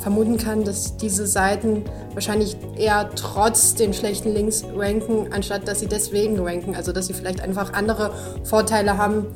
vermuten 0.00 0.36
kann, 0.36 0.64
dass 0.64 0.96
diese 0.96 1.26
Seiten 1.26 1.84
wahrscheinlich 2.14 2.56
eher 2.76 3.08
trotz 3.14 3.74
den 3.74 3.94
schlechten 3.94 4.34
Links 4.34 4.64
ranken, 4.76 5.32
anstatt 5.32 5.68
dass 5.68 5.80
sie 5.80 5.86
deswegen 5.86 6.38
ranken. 6.40 6.74
Also 6.74 6.92
dass 6.92 7.06
sie 7.06 7.14
vielleicht 7.14 7.40
einfach 7.40 7.72
andere 7.72 8.12
Vorteile 8.42 8.98
haben, 8.98 9.26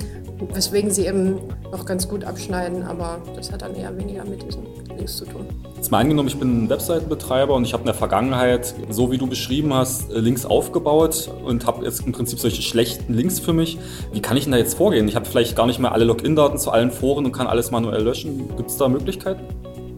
weswegen 0.53 0.91
sie 0.91 1.07
eben 1.07 1.41
noch 1.71 1.85
ganz 1.85 2.09
gut 2.09 2.25
abschneiden, 2.25 2.83
aber 2.83 3.23
das 3.37 3.53
hat 3.53 3.63
dann 3.63 3.75
eher 3.75 3.97
weniger 3.97 4.25
mit 4.25 4.43
diesen 4.43 4.65
Links 4.97 5.17
zu 5.17 5.25
tun. 5.25 5.47
Jetzt 5.77 5.91
mal 5.91 5.99
angenommen, 5.99 6.29
ich 6.29 6.39
bin 6.39 6.65
ein 6.65 6.71
Webseitenbetreiber 6.71 7.55
und 7.55 7.65
ich 7.65 7.73
habe 7.73 7.83
in 7.83 7.87
der 7.87 7.95
Vergangenheit, 7.95 8.75
so 8.91 9.11
wie 9.11 9.19
du 9.19 9.27
beschrieben 9.27 9.75
hast, 9.75 10.11
Links 10.11 10.47
aufgebaut 10.47 11.31
und 11.45 11.67
habe 11.67 11.85
jetzt 11.85 12.07
im 12.07 12.13
Prinzip 12.13 12.39
solche 12.39 12.63
schlechten 12.63 13.13
Links 13.13 13.39
für 13.39 13.53
mich. 13.53 13.79
Wie 14.13 14.23
kann 14.23 14.37
ich 14.37 14.45
denn 14.45 14.53
da 14.53 14.59
jetzt 14.59 14.75
vorgehen? 14.75 15.07
Ich 15.09 15.17
habe 15.17 15.27
vielleicht 15.27 15.57
gar 15.57 15.67
nicht 15.67 15.79
mehr 15.79 15.93
alle 15.93 16.05
Login-Daten 16.05 16.59
zu 16.59 16.71
allen 16.71 16.91
Foren 16.91 17.27
und 17.27 17.33
kann 17.33 17.47
alles 17.47 17.71
manuell 17.71 18.03
löschen. 18.03 18.49
Gibt 18.57 18.71
es 18.71 18.77
da 18.77 18.89
Möglichkeiten? 18.89 19.43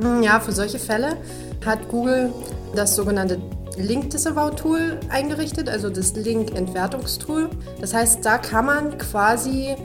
Hm, 0.00 0.22
ja, 0.22 0.40
für 0.40 0.52
solche 0.52 0.78
Fälle 0.78 1.16
hat 1.64 1.88
Google 1.88 2.32
das 2.74 2.96
sogenannte 2.96 3.38
Link 3.78 4.10
Disavow 4.10 4.54
Tool 4.54 4.98
eingerichtet, 5.10 5.68
also 5.68 5.90
das 5.90 6.16
Link 6.16 6.56
Entwertungstool. 6.56 7.50
Das 7.80 7.92
heißt, 7.92 8.24
da 8.24 8.38
kann 8.38 8.66
man 8.66 8.98
quasi 8.98 9.76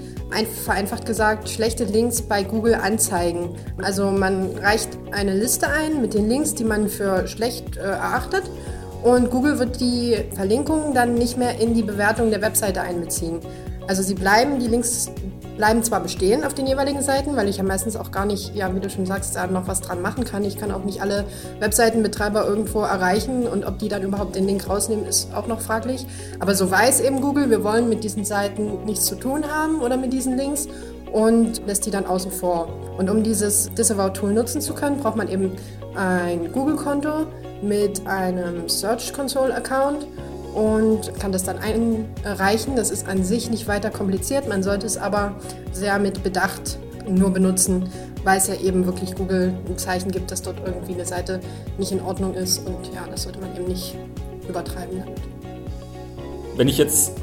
vereinfacht 0.64 1.06
gesagt 1.06 1.50
schlechte 1.50 1.84
Links 1.84 2.22
bei 2.22 2.44
Google 2.44 2.76
anzeigen. 2.76 3.56
Also 3.82 4.12
man 4.12 4.58
reicht 4.58 4.98
eine 5.12 5.34
Liste 5.34 5.68
ein 5.68 6.02
mit 6.02 6.14
den 6.14 6.30
Links, 6.30 6.56
die 6.56 6.64
man 6.64 6.90
für 6.90 7.28
schlecht 7.28 7.78
äh, 7.78 7.82
erachtet 7.82 8.44
und 9.04 9.32
Google 9.32 9.58
wird 9.58 9.80
die 9.82 10.18
Verlinkungen 10.36 10.94
dann 10.94 11.16
nicht 11.16 11.38
mehr 11.38 11.60
in 11.60 11.74
die 11.74 11.82
Bewertung 11.82 12.30
der 12.30 12.42
Webseite 12.42 12.82
einbeziehen. 12.82 13.40
Also 13.88 14.04
sie 14.04 14.14
bleiben 14.14 14.60
die 14.60 14.68
Links 14.68 15.10
bleiben 15.62 15.84
zwar 15.84 16.00
bestehen 16.00 16.44
auf 16.44 16.56
den 16.56 16.66
jeweiligen 16.66 17.04
Seiten, 17.04 17.36
weil 17.36 17.48
ich 17.48 17.58
ja 17.58 17.64
meistens 17.64 17.96
auch 17.96 18.10
gar 18.10 18.26
nicht, 18.26 18.56
ja, 18.56 18.74
wie 18.74 18.80
du 18.80 18.90
schon 18.90 19.06
sagst, 19.06 19.36
da 19.36 19.46
noch 19.46 19.68
was 19.68 19.80
dran 19.80 20.02
machen 20.02 20.24
kann. 20.24 20.44
Ich 20.44 20.58
kann 20.58 20.72
auch 20.72 20.84
nicht 20.84 21.04
alle 21.04 21.24
Webseitenbetreiber 21.60 22.48
irgendwo 22.48 22.82
erreichen 22.82 23.48
und 23.48 23.64
ob 23.68 23.78
die 23.78 23.88
dann 23.88 24.02
überhaupt 24.02 24.36
den 24.36 24.48
Link 24.48 24.68
rausnehmen, 24.68 25.06
ist 25.06 25.32
auch 25.36 25.46
noch 25.46 25.62
fraglich. 25.62 26.08
Aber 26.40 26.56
so 26.56 26.72
weiß 26.72 27.02
eben 27.02 27.22
Google, 27.22 27.52
wir 27.52 27.64
wollen 27.64 27.90
mit 27.90 28.04
diesen 28.04 28.26
Seiten 28.26 28.86
nichts 28.86 29.06
zu 29.06 29.14
tun 29.14 29.46
haben 29.48 29.82
oder 29.82 29.98
mit 29.98 30.14
diesen 30.14 30.36
Links 30.36 30.68
und 31.12 31.62
lässt 31.68 31.86
die 31.86 31.92
dann 31.92 32.08
außen 32.08 32.32
vor. 32.32 32.68
Und 32.98 33.12
um 33.12 33.22
dieses 33.22 33.72
Disavow-Tool 33.76 34.34
nutzen 34.34 34.62
zu 34.62 34.74
können, 34.74 34.98
braucht 34.98 35.16
man 35.16 35.30
eben 35.30 35.52
ein 35.94 36.52
Google-Konto 36.52 37.28
mit 37.62 38.08
einem 38.08 38.68
Search 38.68 39.14
Console 39.14 39.54
Account 39.54 40.08
und 40.54 41.18
kann 41.20 41.32
das 41.32 41.44
dann 41.44 41.58
einreichen. 41.58 42.76
Das 42.76 42.92
ist 42.92 43.08
an 43.08 43.24
sich 43.24 43.50
nicht 43.50 43.68
weiter 43.68 43.90
kompliziert, 43.90 44.48
man 44.48 44.64
sollte 44.64 44.86
es 44.86 44.98
aber 44.98 45.36
sehr 45.72 46.00
mit 46.00 46.24
Bedacht 46.24 46.78
nur 47.08 47.32
benutzen, 47.32 47.90
weil 48.24 48.38
es 48.38 48.48
ja 48.48 48.56
eben 48.56 48.86
wirklich 48.86 49.16
Google 49.16 49.54
ein 49.68 49.78
Zeichen 49.78 50.12
gibt, 50.12 50.32
dass 50.32 50.42
dort 50.42 50.58
irgendwie 50.66 50.94
eine 50.94 51.06
Seite 51.06 51.40
nicht 51.78 51.92
in 51.92 52.02
Ordnung 52.02 52.34
ist 52.34 52.68
und 52.68 52.94
ja, 52.94 53.06
das 53.10 53.24
sollte 53.24 53.40
man 53.40 53.56
eben 53.56 53.66
nicht 53.68 53.96
übertreiben 54.48 55.00
damit. 55.00 55.20
Wenn 56.56 56.68
ich 56.68 56.78
jetzt 56.78 57.14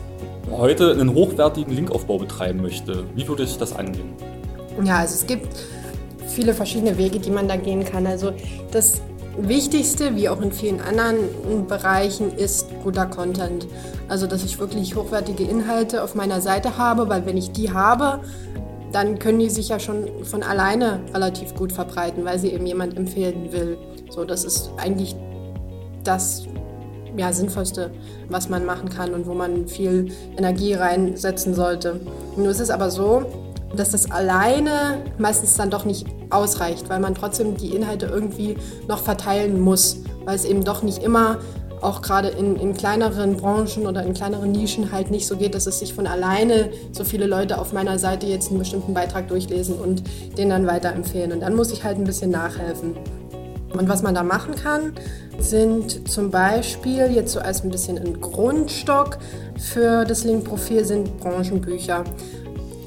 heute 0.50 0.92
einen 0.92 1.14
hochwertigen 1.14 1.75
Linkaufbau 1.75 2.18
betreiben 2.18 2.62
möchte, 2.62 3.04
wie 3.14 3.28
würde 3.28 3.44
ich 3.44 3.56
das 3.58 3.73
angehen? 3.73 4.14
Ja, 4.82 4.99
also 4.99 5.14
es 5.14 5.26
gibt 5.26 5.49
viele 6.26 6.54
verschiedene 6.54 6.97
Wege, 6.99 7.18
die 7.18 7.30
man 7.30 7.49
da 7.49 7.56
gehen 7.56 7.85
kann. 7.85 8.06
Also 8.06 8.32
das 8.70 9.00
Wichtigste, 9.40 10.16
wie 10.16 10.28
auch 10.28 10.40
in 10.40 10.52
vielen 10.52 10.80
anderen 10.80 11.66
Bereichen, 11.66 12.33
ist 12.33 12.66
guter 12.83 13.07
Content. 13.07 13.66
Also, 14.09 14.26
dass 14.26 14.45
ich 14.45 14.59
wirklich 14.59 14.97
hochwertige 14.97 15.45
Inhalte 15.45 16.02
auf 16.02 16.14
meiner 16.14 16.40
Seite 16.40 16.76
habe, 16.76 17.09
weil 17.09 17.25
wenn 17.25 17.37
ich 17.37 17.52
die 17.52 17.73
habe, 17.73 18.21
dann 18.92 19.18
können 19.18 19.38
die 19.38 19.50
sich 19.50 19.68
ja 19.68 19.78
schon 19.78 20.25
von 20.25 20.42
alleine 20.42 21.00
relativ 21.12 21.54
gut 21.54 21.73
verbreiten, 21.73 22.25
weil 22.25 22.38
sie 22.38 22.49
eben 22.49 22.66
jemand 22.66 22.97
empfehlen 22.97 23.52
will. 23.52 23.78
So, 24.11 24.25
das 24.25 24.45
ist 24.45 24.71
eigentlich 24.78 25.14
das 26.04 26.45
ja, 27.16 27.33
Sinnvollste, 27.33 27.90
was 28.28 28.49
man 28.49 28.64
machen 28.64 28.88
kann 28.88 29.12
und 29.12 29.26
wo 29.26 29.35
man 29.35 29.68
viel 29.68 30.12
Energie 30.37 30.75
reinsetzen 30.75 31.54
sollte. 31.54 32.00
Nur 32.37 32.50
ist 32.50 32.61
es 32.61 32.71
aber 32.71 32.90
so, 32.90 33.48
dass 33.75 33.90
das 33.90 34.10
alleine 34.10 35.02
meistens 35.18 35.54
dann 35.56 35.70
doch 35.70 35.84
nicht 35.84 36.06
ausreicht, 36.30 36.88
weil 36.88 37.00
man 37.00 37.14
trotzdem 37.14 37.56
die 37.56 37.75
Inhalte 37.75 38.06
irgendwie 38.06 38.56
noch 38.87 38.98
verteilen 38.98 39.60
muss, 39.60 39.98
weil 40.25 40.37
es 40.37 40.44
eben 40.44 40.64
doch 40.64 40.82
nicht 40.82 41.02
immer, 41.02 41.38
auch 41.80 42.02
gerade 42.02 42.28
in, 42.28 42.56
in 42.56 42.75
kleineren 42.75 43.37
Branchen 43.37 43.87
oder 43.87 44.02
in 44.02 44.14
kleineren 44.14 44.50
Nischen 44.52 44.90
halt 44.90 45.10
nicht 45.10 45.26
so 45.26 45.37
geht, 45.37 45.54
dass 45.54 45.66
es 45.66 45.78
sich 45.78 45.94
von 45.94 46.06
alleine 46.06 46.70
so 46.92 47.04
viele 47.04 47.26
Leute 47.26 47.58
auf 47.58 47.72
meiner 47.72 47.98
Seite 47.98 48.26
jetzt 48.26 48.50
einen 48.50 48.58
bestimmten 48.58 48.94
Beitrag 48.94 49.28
durchlesen 49.28 49.76
und 49.76 50.02
den 50.37 50.48
dann 50.48 50.66
weiterempfehlen. 50.66 51.32
Und 51.32 51.40
dann 51.40 51.54
muss 51.54 51.72
ich 51.72 51.84
halt 51.84 51.98
ein 51.98 52.04
bisschen 52.04 52.30
nachhelfen. 52.30 52.96
Und 53.72 53.88
was 53.88 54.02
man 54.02 54.14
da 54.14 54.22
machen 54.22 54.54
kann, 54.54 54.94
sind 55.38 56.08
zum 56.10 56.30
Beispiel 56.30 57.12
jetzt 57.12 57.32
so 57.32 57.40
als 57.40 57.62
ein 57.62 57.70
bisschen 57.70 57.98
ein 57.98 58.20
Grundstock 58.20 59.18
für 59.56 60.04
das 60.04 60.25
Link-Profil 60.25 60.84
sind 60.84 61.18
Branchenbücher 61.18 62.02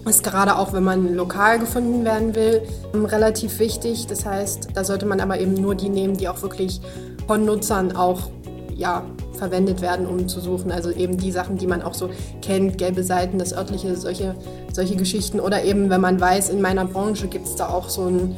ist 0.06 0.24
gerade 0.24 0.58
auch, 0.58 0.74
wenn 0.74 0.84
man 0.84 1.14
lokal 1.14 1.60
gefunden 1.60 2.04
werden 2.04 2.36
will, 2.36 2.62
relativ 2.94 3.60
wichtig. 3.60 4.08
Das 4.08 4.26
heißt, 4.26 4.70
da 4.74 4.84
sollte 4.84 5.06
man 5.06 5.20
aber 5.20 5.40
eben 5.40 5.54
nur 5.54 5.76
die 5.76 5.90
nehmen, 5.90 6.18
die 6.18 6.28
auch 6.28 6.42
wirklich 6.42 6.82
von 7.28 7.46
Nutzern 7.46 7.96
auch 7.96 8.30
ja, 8.76 9.04
verwendet 9.34 9.82
werden, 9.82 10.08
um 10.08 10.28
zu 10.28 10.40
suchen. 10.40 10.72
Also 10.72 10.92
eben 10.92 11.18
die 11.18 11.32
Sachen, 11.32 11.58
die 11.58 11.68
man 11.68 11.82
auch 11.82 11.94
so 11.94 12.10
kennt, 12.42 12.78
gelbe 12.78 13.04
Seiten, 13.04 13.38
das 13.38 13.54
örtliche, 13.54 13.96
solche, 13.96 14.36
solche 14.74 14.96
Geschichten. 14.96 15.40
Oder 15.40 15.64
eben, 15.64 15.90
wenn 15.90 16.02
man 16.02 16.20
weiß, 16.20 16.50
in 16.50 16.62
meiner 16.62 16.86
Branche 16.86 17.28
gibt 17.28 17.46
es 17.46 17.56
da 17.56 17.70
auch 17.70 17.90
so 17.90 18.04
einen 18.04 18.36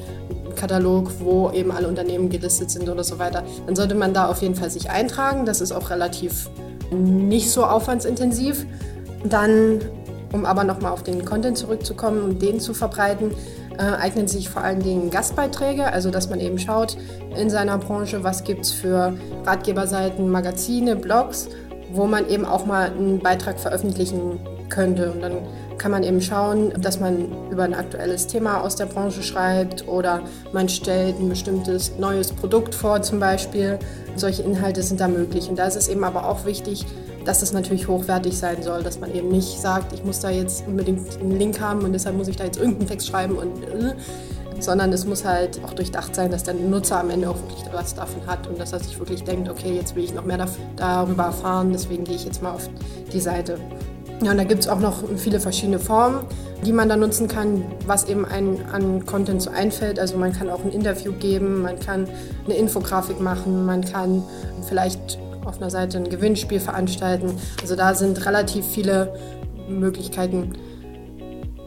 Katalog, 0.55 1.11
wo 1.19 1.49
eben 1.51 1.71
alle 1.71 1.87
Unternehmen 1.87 2.29
gelistet 2.29 2.71
sind 2.71 2.89
oder 2.89 3.03
so 3.03 3.19
weiter. 3.19 3.43
Dann 3.65 3.75
sollte 3.75 3.95
man 3.95 4.13
da 4.13 4.27
auf 4.27 4.41
jeden 4.41 4.55
Fall 4.55 4.69
sich 4.69 4.89
eintragen. 4.89 5.45
Das 5.45 5.61
ist 5.61 5.71
auch 5.71 5.89
relativ 5.89 6.49
nicht 6.91 7.49
so 7.49 7.65
aufwandsintensiv. 7.65 8.65
Dann 9.23 9.79
um 10.33 10.45
aber 10.45 10.65
nochmal 10.65 10.91
auf 10.91 11.03
den 11.03 11.23
Content 11.23 11.57
zurückzukommen 11.57 12.21
und 12.21 12.41
den 12.41 12.59
zu 12.59 12.73
verbreiten, 12.73 13.31
äh, 13.77 13.83
eignen 13.83 14.27
sich 14.27 14.49
vor 14.49 14.63
allen 14.63 14.81
Dingen 14.81 15.09
Gastbeiträge, 15.09 15.85
also 15.85 16.11
dass 16.11 16.29
man 16.29 16.39
eben 16.39 16.59
schaut 16.59 16.97
in 17.37 17.49
seiner 17.49 17.77
Branche, 17.77 18.23
was 18.23 18.43
gibt 18.43 18.65
es 18.65 18.71
für 18.71 19.13
Ratgeberseiten, 19.45 20.29
Magazine, 20.29 20.95
Blogs, 20.95 21.47
wo 21.91 22.05
man 22.05 22.27
eben 22.27 22.45
auch 22.45 22.65
mal 22.65 22.91
einen 22.91 23.19
Beitrag 23.19 23.59
veröffentlichen 23.59 24.39
könnte. 24.69 25.11
Und 25.11 25.21
dann 25.21 25.37
kann 25.77 25.91
man 25.91 26.03
eben 26.03 26.21
schauen, 26.21 26.73
dass 26.81 26.99
man 26.99 27.27
über 27.51 27.63
ein 27.63 27.73
aktuelles 27.73 28.27
Thema 28.27 28.61
aus 28.61 28.75
der 28.75 28.85
Branche 28.85 29.21
schreibt 29.21 29.87
oder 29.87 30.21
man 30.51 30.69
stellt 30.69 31.19
ein 31.19 31.29
bestimmtes 31.29 31.97
neues 31.97 32.31
Produkt 32.31 32.73
vor 32.73 33.01
zum 33.01 33.19
Beispiel. 33.19 33.77
Solche 34.15 34.43
Inhalte 34.43 34.81
sind 34.81 34.99
da 34.99 35.07
möglich. 35.07 35.49
Und 35.49 35.59
da 35.59 35.65
ist 35.65 35.75
es 35.75 35.87
eben 35.87 36.03
aber 36.03 36.27
auch 36.27 36.45
wichtig, 36.45 36.85
dass 37.25 37.39
das 37.39 37.53
natürlich 37.53 37.87
hochwertig 37.87 38.37
sein 38.37 38.61
soll, 38.61 38.83
dass 38.83 38.99
man 38.99 39.13
eben 39.13 39.29
nicht 39.29 39.59
sagt, 39.59 39.93
ich 39.93 40.03
muss 40.03 40.19
da 40.19 40.29
jetzt 40.29 40.67
unbedingt 40.67 41.19
einen 41.19 41.37
Link 41.37 41.59
haben 41.59 41.81
und 41.81 41.93
deshalb 41.93 42.17
muss 42.17 42.27
ich 42.27 42.35
da 42.35 42.45
jetzt 42.45 42.57
irgendeinen 42.57 42.87
Text 42.87 43.07
schreiben 43.07 43.37
und 43.37 43.63
äh, 43.63 43.93
sondern 44.59 44.93
es 44.93 45.05
muss 45.05 45.25
halt 45.25 45.59
auch 45.65 45.73
durchdacht 45.73 46.15
sein, 46.15 46.31
dass 46.31 46.43
der 46.43 46.53
Nutzer 46.53 46.99
am 46.99 47.09
Ende 47.09 47.29
auch 47.29 47.35
wirklich 47.35 47.63
was 47.71 47.95
davon 47.95 48.25
hat 48.27 48.47
und 48.47 48.59
dass 48.59 48.71
er 48.71 48.79
sich 48.79 48.97
wirklich 48.97 49.23
denkt, 49.23 49.49
okay, 49.49 49.75
jetzt 49.75 49.95
will 49.95 50.03
ich 50.03 50.13
noch 50.13 50.25
mehr 50.25 50.45
darüber 50.77 51.23
erfahren, 51.23 51.71
deswegen 51.71 52.03
gehe 52.03 52.15
ich 52.15 52.25
jetzt 52.25 52.41
mal 52.41 52.51
auf 52.51 52.69
die 53.11 53.19
Seite. 53.19 53.57
Ja, 54.23 54.31
und 54.31 54.37
da 54.37 54.45
gibt 54.45 54.61
es 54.61 54.69
auch 54.69 54.79
noch 54.79 55.03
viele 55.17 55.39
verschiedene 55.39 55.79
Formen, 55.79 56.21
die 56.65 56.71
man 56.71 56.87
da 56.87 56.95
nutzen 56.95 57.27
kann, 57.27 57.65
was 57.85 58.05
eben 58.05 58.25
einen 58.25 58.61
an 58.71 59.05
Content 59.05 59.41
so 59.41 59.49
einfällt. 59.49 59.99
Also 59.99 60.17
man 60.17 60.31
kann 60.31 60.49
auch 60.49 60.63
ein 60.63 60.71
Interview 60.71 61.11
geben, 61.11 61.61
man 61.61 61.77
kann 61.77 62.07
eine 62.45 62.55
Infografik 62.55 63.19
machen, 63.19 63.65
man 63.65 63.83
kann 63.83 64.23
vielleicht 64.69 65.19
auf 65.45 65.57
einer 65.57 65.69
Seite 65.69 65.97
ein 65.97 66.09
Gewinnspiel 66.09 66.59
veranstalten. 66.59 67.37
Also 67.61 67.75
da 67.75 67.93
sind 67.95 68.25
relativ 68.25 68.65
viele 68.65 69.13
Möglichkeiten. 69.67 70.53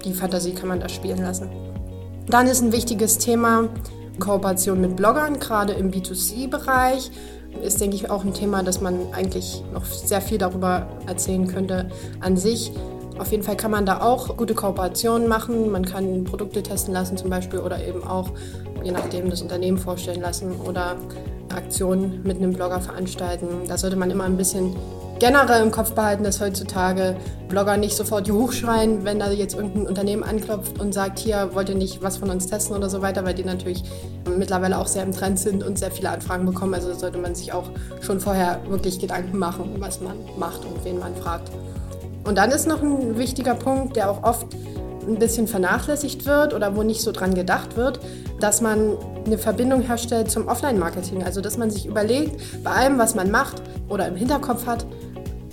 Die 0.04 0.12
Fantasie 0.12 0.52
kann 0.52 0.68
man 0.68 0.80
da 0.80 0.88
spielen 0.88 1.22
lassen. 1.22 1.50
Dann 2.28 2.46
ist 2.46 2.62
ein 2.62 2.72
wichtiges 2.72 3.18
Thema 3.18 3.68
Kooperation 4.18 4.80
mit 4.80 4.96
Bloggern, 4.96 5.38
gerade 5.38 5.74
im 5.74 5.90
B2C-Bereich. 5.90 7.10
Ist, 7.62 7.80
denke 7.80 7.96
ich, 7.96 8.10
auch 8.10 8.24
ein 8.24 8.34
Thema, 8.34 8.62
dass 8.62 8.80
man 8.80 9.12
eigentlich 9.12 9.62
noch 9.72 9.84
sehr 9.84 10.20
viel 10.20 10.38
darüber 10.38 10.86
erzählen 11.06 11.46
könnte 11.46 11.88
an 12.20 12.36
sich. 12.36 12.72
Auf 13.18 13.30
jeden 13.30 13.42
Fall 13.42 13.56
kann 13.56 13.70
man 13.70 13.86
da 13.86 14.02
auch 14.02 14.36
gute 14.36 14.54
Kooperationen 14.54 15.26
machen. 15.26 15.70
Man 15.70 15.84
kann 15.86 16.24
Produkte 16.24 16.62
testen 16.62 16.92
lassen 16.92 17.16
zum 17.16 17.30
Beispiel 17.30 17.60
oder 17.60 17.82
eben 17.82 18.04
auch, 18.04 18.30
je 18.84 18.90
nachdem, 18.90 19.30
das 19.30 19.40
Unternehmen 19.40 19.78
vorstellen 19.78 20.20
lassen 20.20 20.52
oder 20.60 20.96
Aktionen 21.56 22.22
mit 22.22 22.36
einem 22.36 22.52
Blogger 22.52 22.80
veranstalten. 22.80 23.46
Da 23.68 23.78
sollte 23.78 23.96
man 23.96 24.10
immer 24.10 24.24
ein 24.24 24.36
bisschen 24.36 24.74
generell 25.18 25.62
im 25.62 25.70
Kopf 25.70 25.92
behalten, 25.92 26.24
dass 26.24 26.40
heutzutage 26.40 27.16
Blogger 27.48 27.76
nicht 27.76 27.96
sofort 27.96 28.30
hochschreien, 28.30 29.04
wenn 29.04 29.18
da 29.18 29.30
jetzt 29.30 29.54
irgendein 29.54 29.86
Unternehmen 29.86 30.22
anklopft 30.22 30.78
und 30.78 30.92
sagt, 30.92 31.18
hier 31.18 31.50
wollt 31.54 31.68
ihr 31.68 31.74
nicht 31.74 32.02
was 32.02 32.18
von 32.18 32.30
uns 32.30 32.46
testen 32.46 32.76
oder 32.76 32.90
so 32.90 33.02
weiter, 33.02 33.24
weil 33.24 33.34
die 33.34 33.44
natürlich 33.44 33.82
mittlerweile 34.36 34.78
auch 34.78 34.86
sehr 34.86 35.02
im 35.02 35.12
Trend 35.12 35.38
sind 35.38 35.62
und 35.62 35.78
sehr 35.78 35.90
viele 35.90 36.10
Anfragen 36.10 36.44
bekommen. 36.44 36.74
Also 36.74 36.92
sollte 36.92 37.18
man 37.18 37.34
sich 37.34 37.52
auch 37.52 37.70
schon 38.02 38.20
vorher 38.20 38.60
wirklich 38.68 38.98
Gedanken 38.98 39.38
machen, 39.38 39.76
was 39.78 40.00
man 40.00 40.16
macht 40.38 40.64
und 40.64 40.84
wen 40.84 40.98
man 40.98 41.14
fragt. 41.14 41.50
Und 42.24 42.36
dann 42.36 42.50
ist 42.50 42.66
noch 42.66 42.82
ein 42.82 43.16
wichtiger 43.16 43.54
Punkt, 43.54 43.96
der 43.96 44.10
auch 44.10 44.22
oft 44.22 44.48
ein 45.06 45.18
bisschen 45.18 45.46
vernachlässigt 45.46 46.26
wird 46.26 46.52
oder 46.52 46.76
wo 46.76 46.82
nicht 46.82 47.00
so 47.00 47.12
dran 47.12 47.34
gedacht 47.34 47.76
wird, 47.76 48.00
dass 48.40 48.60
man 48.60 48.96
eine 49.24 49.38
Verbindung 49.38 49.82
herstellt 49.82 50.30
zum 50.30 50.48
Offline-Marketing. 50.48 51.22
Also 51.22 51.40
dass 51.40 51.56
man 51.56 51.70
sich 51.70 51.86
überlegt, 51.86 52.62
bei 52.62 52.70
allem, 52.70 52.98
was 52.98 53.14
man 53.14 53.30
macht 53.30 53.62
oder 53.88 54.06
im 54.08 54.16
Hinterkopf 54.16 54.66
hat, 54.66 54.86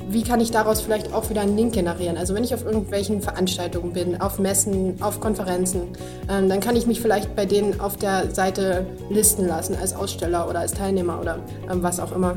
wie 0.09 0.23
kann 0.23 0.39
ich 0.41 0.51
daraus 0.51 0.81
vielleicht 0.81 1.13
auch 1.13 1.29
wieder 1.29 1.41
einen 1.41 1.57
Link 1.57 1.73
generieren? 1.73 2.17
Also 2.17 2.35
wenn 2.35 2.43
ich 2.43 2.53
auf 2.53 2.65
irgendwelchen 2.65 3.21
Veranstaltungen 3.21 3.93
bin, 3.93 4.21
auf 4.21 4.37
Messen, 4.37 5.01
auf 5.01 5.19
Konferenzen, 5.19 5.81
ähm, 6.29 6.49
dann 6.49 6.59
kann 6.59 6.75
ich 6.75 6.85
mich 6.85 7.01
vielleicht 7.01 7.35
bei 7.35 7.45
denen 7.45 7.79
auf 7.79 7.97
der 7.97 8.33
Seite 8.33 8.85
listen 9.09 9.47
lassen 9.47 9.75
als 9.75 9.95
Aussteller 9.95 10.47
oder 10.49 10.59
als 10.59 10.73
Teilnehmer 10.73 11.19
oder 11.19 11.39
ähm, 11.71 11.81
was 11.81 11.99
auch 11.99 12.11
immer 12.11 12.35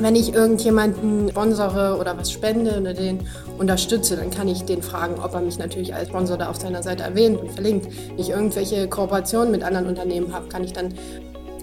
wenn 0.00 0.16
ich 0.16 0.34
irgendjemanden 0.34 1.28
sponsere 1.30 1.98
oder 1.98 2.16
was 2.16 2.32
spende 2.32 2.80
oder 2.80 2.94
den 2.94 3.20
unterstütze, 3.58 4.16
dann 4.16 4.30
kann 4.30 4.48
ich 4.48 4.64
den 4.64 4.82
fragen, 4.82 5.20
ob 5.22 5.34
er 5.34 5.40
mich 5.40 5.58
natürlich 5.58 5.94
als 5.94 6.08
Sponsor 6.08 6.36
da 6.36 6.48
auf 6.48 6.60
seiner 6.60 6.82
Seite 6.82 7.02
erwähnt 7.02 7.40
und 7.40 7.52
verlinkt. 7.52 7.88
Wenn 8.08 8.18
ich 8.18 8.30
irgendwelche 8.30 8.88
Kooperationen 8.88 9.50
mit 9.50 9.62
anderen 9.62 9.86
Unternehmen 9.86 10.32
habe, 10.32 10.48
kann 10.48 10.64
ich 10.64 10.72
dann 10.72 10.94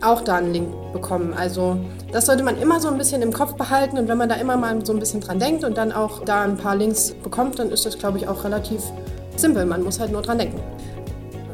auch 0.01 0.21
da 0.21 0.35
einen 0.35 0.53
Link 0.53 0.67
bekommen. 0.93 1.33
Also 1.33 1.77
das 2.11 2.27
sollte 2.27 2.43
man 2.43 2.59
immer 2.61 2.79
so 2.79 2.87
ein 2.87 2.97
bisschen 2.97 3.21
im 3.21 3.33
Kopf 3.33 3.55
behalten 3.55 3.97
und 3.97 4.07
wenn 4.07 4.17
man 4.17 4.29
da 4.29 4.35
immer 4.35 4.57
mal 4.57 4.85
so 4.85 4.93
ein 4.93 4.99
bisschen 4.99 5.21
dran 5.21 5.39
denkt 5.39 5.63
und 5.63 5.77
dann 5.77 5.91
auch 5.91 6.23
da 6.23 6.43
ein 6.43 6.57
paar 6.57 6.75
Links 6.75 7.15
bekommt, 7.23 7.59
dann 7.59 7.71
ist 7.71 7.85
das, 7.85 7.97
glaube 7.97 8.17
ich, 8.17 8.27
auch 8.27 8.43
relativ 8.43 8.81
simpel. 9.35 9.65
Man 9.65 9.83
muss 9.83 9.99
halt 9.99 10.11
nur 10.11 10.21
dran 10.21 10.37
denken. 10.37 10.59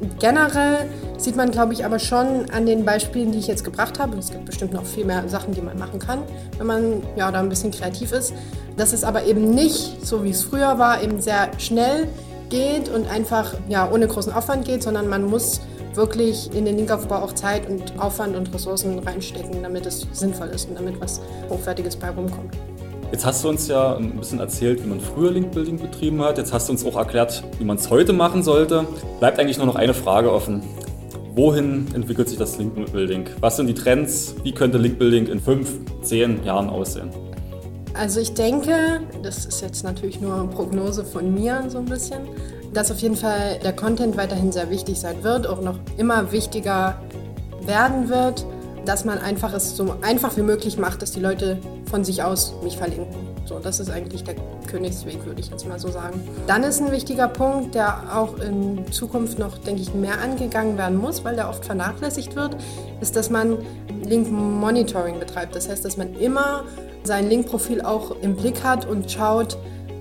Und 0.01 0.19
generell 0.19 0.89
sieht 1.23 1.35
man, 1.35 1.51
glaube 1.51 1.73
ich, 1.73 1.85
aber 1.85 1.99
schon 1.99 2.49
an 2.51 2.65
den 2.65 2.85
Beispielen, 2.85 3.31
die 3.31 3.39
ich 3.39 3.47
jetzt 3.47 3.63
gebracht 3.63 3.99
habe, 3.99 4.17
es 4.17 4.31
gibt 4.31 4.45
bestimmt 4.45 4.73
noch 4.73 4.85
viel 4.85 5.05
mehr 5.05 5.27
Sachen, 5.29 5.53
die 5.53 5.61
man 5.61 5.77
machen 5.77 5.99
kann, 5.99 6.19
wenn 6.57 6.67
man 6.67 7.03
ja, 7.15 7.31
da 7.31 7.39
ein 7.39 7.49
bisschen 7.49 7.71
kreativ 7.71 8.11
ist, 8.11 8.33
dass 8.77 8.93
es 8.93 9.03
aber 9.03 9.25
eben 9.25 9.51
nicht, 9.51 10.05
so 10.05 10.23
wie 10.23 10.31
es 10.31 10.43
früher 10.43 10.79
war, 10.79 11.01
eben 11.01 11.21
sehr 11.21 11.49
schnell 11.57 12.07
geht 12.49 12.89
und 12.89 13.09
einfach 13.09 13.53
ja, 13.69 13.89
ohne 13.89 14.07
großen 14.07 14.33
Aufwand 14.33 14.65
geht, 14.65 14.83
sondern 14.83 15.09
man 15.09 15.25
muss 15.25 15.61
wirklich 15.95 16.53
in 16.53 16.65
den 16.65 16.77
Linkaufbau 16.77 17.17
auch 17.17 17.33
Zeit 17.33 17.69
und 17.69 17.99
Aufwand 17.99 18.35
und 18.35 18.53
Ressourcen 18.53 18.99
reinstecken, 18.99 19.61
damit 19.61 19.85
es 19.85 20.07
sinnvoll 20.11 20.47
ist 20.49 20.69
und 20.69 20.75
damit 20.75 20.99
was 20.99 21.21
Hochwertiges 21.49 21.95
bei 21.95 22.09
rumkommt. 22.09 22.55
Jetzt 23.11 23.25
hast 23.27 23.43
du 23.43 23.49
uns 23.49 23.67
ja 23.67 23.95
ein 23.95 24.17
bisschen 24.17 24.39
erzählt, 24.39 24.83
wie 24.83 24.87
man 24.87 24.99
früher 24.99 25.31
Linkbuilding 25.31 25.77
betrieben 25.77 26.23
hat. 26.23 26.39
Jetzt 26.39 26.51
hast 26.51 26.67
du 26.67 26.73
uns 26.73 26.83
auch 26.83 26.95
erklärt, 26.95 27.43
wie 27.59 27.63
man 27.63 27.77
es 27.77 27.91
heute 27.91 28.11
machen 28.11 28.41
sollte. 28.41 28.87
Bleibt 29.19 29.39
eigentlich 29.39 29.59
nur 29.59 29.67
noch 29.67 29.75
eine 29.75 29.93
Frage 29.93 30.31
offen. 30.31 30.63
Wohin 31.35 31.87
entwickelt 31.93 32.29
sich 32.29 32.37
das 32.37 32.57
Link-Building? 32.57 33.29
Was 33.39 33.57
sind 33.57 33.67
die 33.67 33.73
Trends? 33.73 34.35
Wie 34.43 34.51
könnte 34.51 34.77
Link-Building 34.77 35.27
in 35.27 35.39
fünf, 35.39 35.69
zehn 36.01 36.43
Jahren 36.43 36.69
aussehen? 36.69 37.09
Also 37.95 38.19
ich 38.19 38.33
denke, 38.33 39.01
das 39.21 39.45
ist 39.45 39.61
jetzt 39.61 39.83
natürlich 39.83 40.19
nur 40.19 40.33
eine 40.35 40.47
Prognose 40.47 41.03
von 41.03 41.33
mir 41.33 41.63
so 41.67 41.77
ein 41.77 41.85
bisschen, 41.85 42.21
dass 42.73 42.91
auf 42.91 42.99
jeden 42.99 43.15
Fall 43.15 43.59
der 43.63 43.73
Content 43.73 44.17
weiterhin 44.17 44.51
sehr 44.51 44.69
wichtig 44.69 44.99
sein 44.99 45.23
wird, 45.23 45.45
auch 45.45 45.61
noch 45.61 45.79
immer 45.97 46.31
wichtiger 46.31 46.99
werden 47.65 48.09
wird, 48.09 48.45
dass 48.85 49.05
man 49.05 49.19
einfach 49.19 49.53
es 49.53 49.75
so 49.75 49.95
einfach 50.01 50.35
wie 50.37 50.41
möglich 50.41 50.77
macht, 50.77 51.01
dass 51.01 51.11
die 51.11 51.19
Leute 51.19 51.59
von 51.85 52.03
sich 52.03 52.23
aus 52.23 52.53
mich 52.63 52.77
verlinken. 52.77 53.22
So, 53.45 53.59
das 53.59 53.79
ist 53.79 53.89
eigentlich 53.89 54.23
der 54.23 54.35
Königsweg, 54.67 55.25
würde 55.25 55.41
ich 55.41 55.49
jetzt 55.49 55.67
mal 55.67 55.77
so 55.77 55.89
sagen. 55.89 56.21
Dann 56.47 56.63
ist 56.63 56.81
ein 56.81 56.91
wichtiger 56.91 57.27
Punkt, 57.27 57.75
der 57.75 58.15
auch 58.15 58.39
in 58.39 58.89
Zukunft 58.91 59.37
noch, 59.37 59.57
denke 59.57 59.81
ich, 59.81 59.93
mehr 59.93 60.21
angegangen 60.21 60.77
werden 60.77 60.97
muss, 60.97 61.25
weil 61.25 61.35
der 61.35 61.49
oft 61.49 61.65
vernachlässigt 61.65 62.35
wird, 62.35 62.55
ist, 63.01 63.15
dass 63.15 63.29
man 63.29 63.57
Link-Monitoring 64.05 65.19
betreibt. 65.19 65.55
Das 65.55 65.67
heißt, 65.67 65.83
dass 65.83 65.97
man 65.97 66.13
immer 66.15 66.63
sein 67.03 67.27
Link-Profil 67.29 67.81
auch 67.81 68.11
im 68.21 68.35
Blick 68.37 68.63
hat 68.63 68.87
und 68.87 69.11
schaut, 69.11 69.57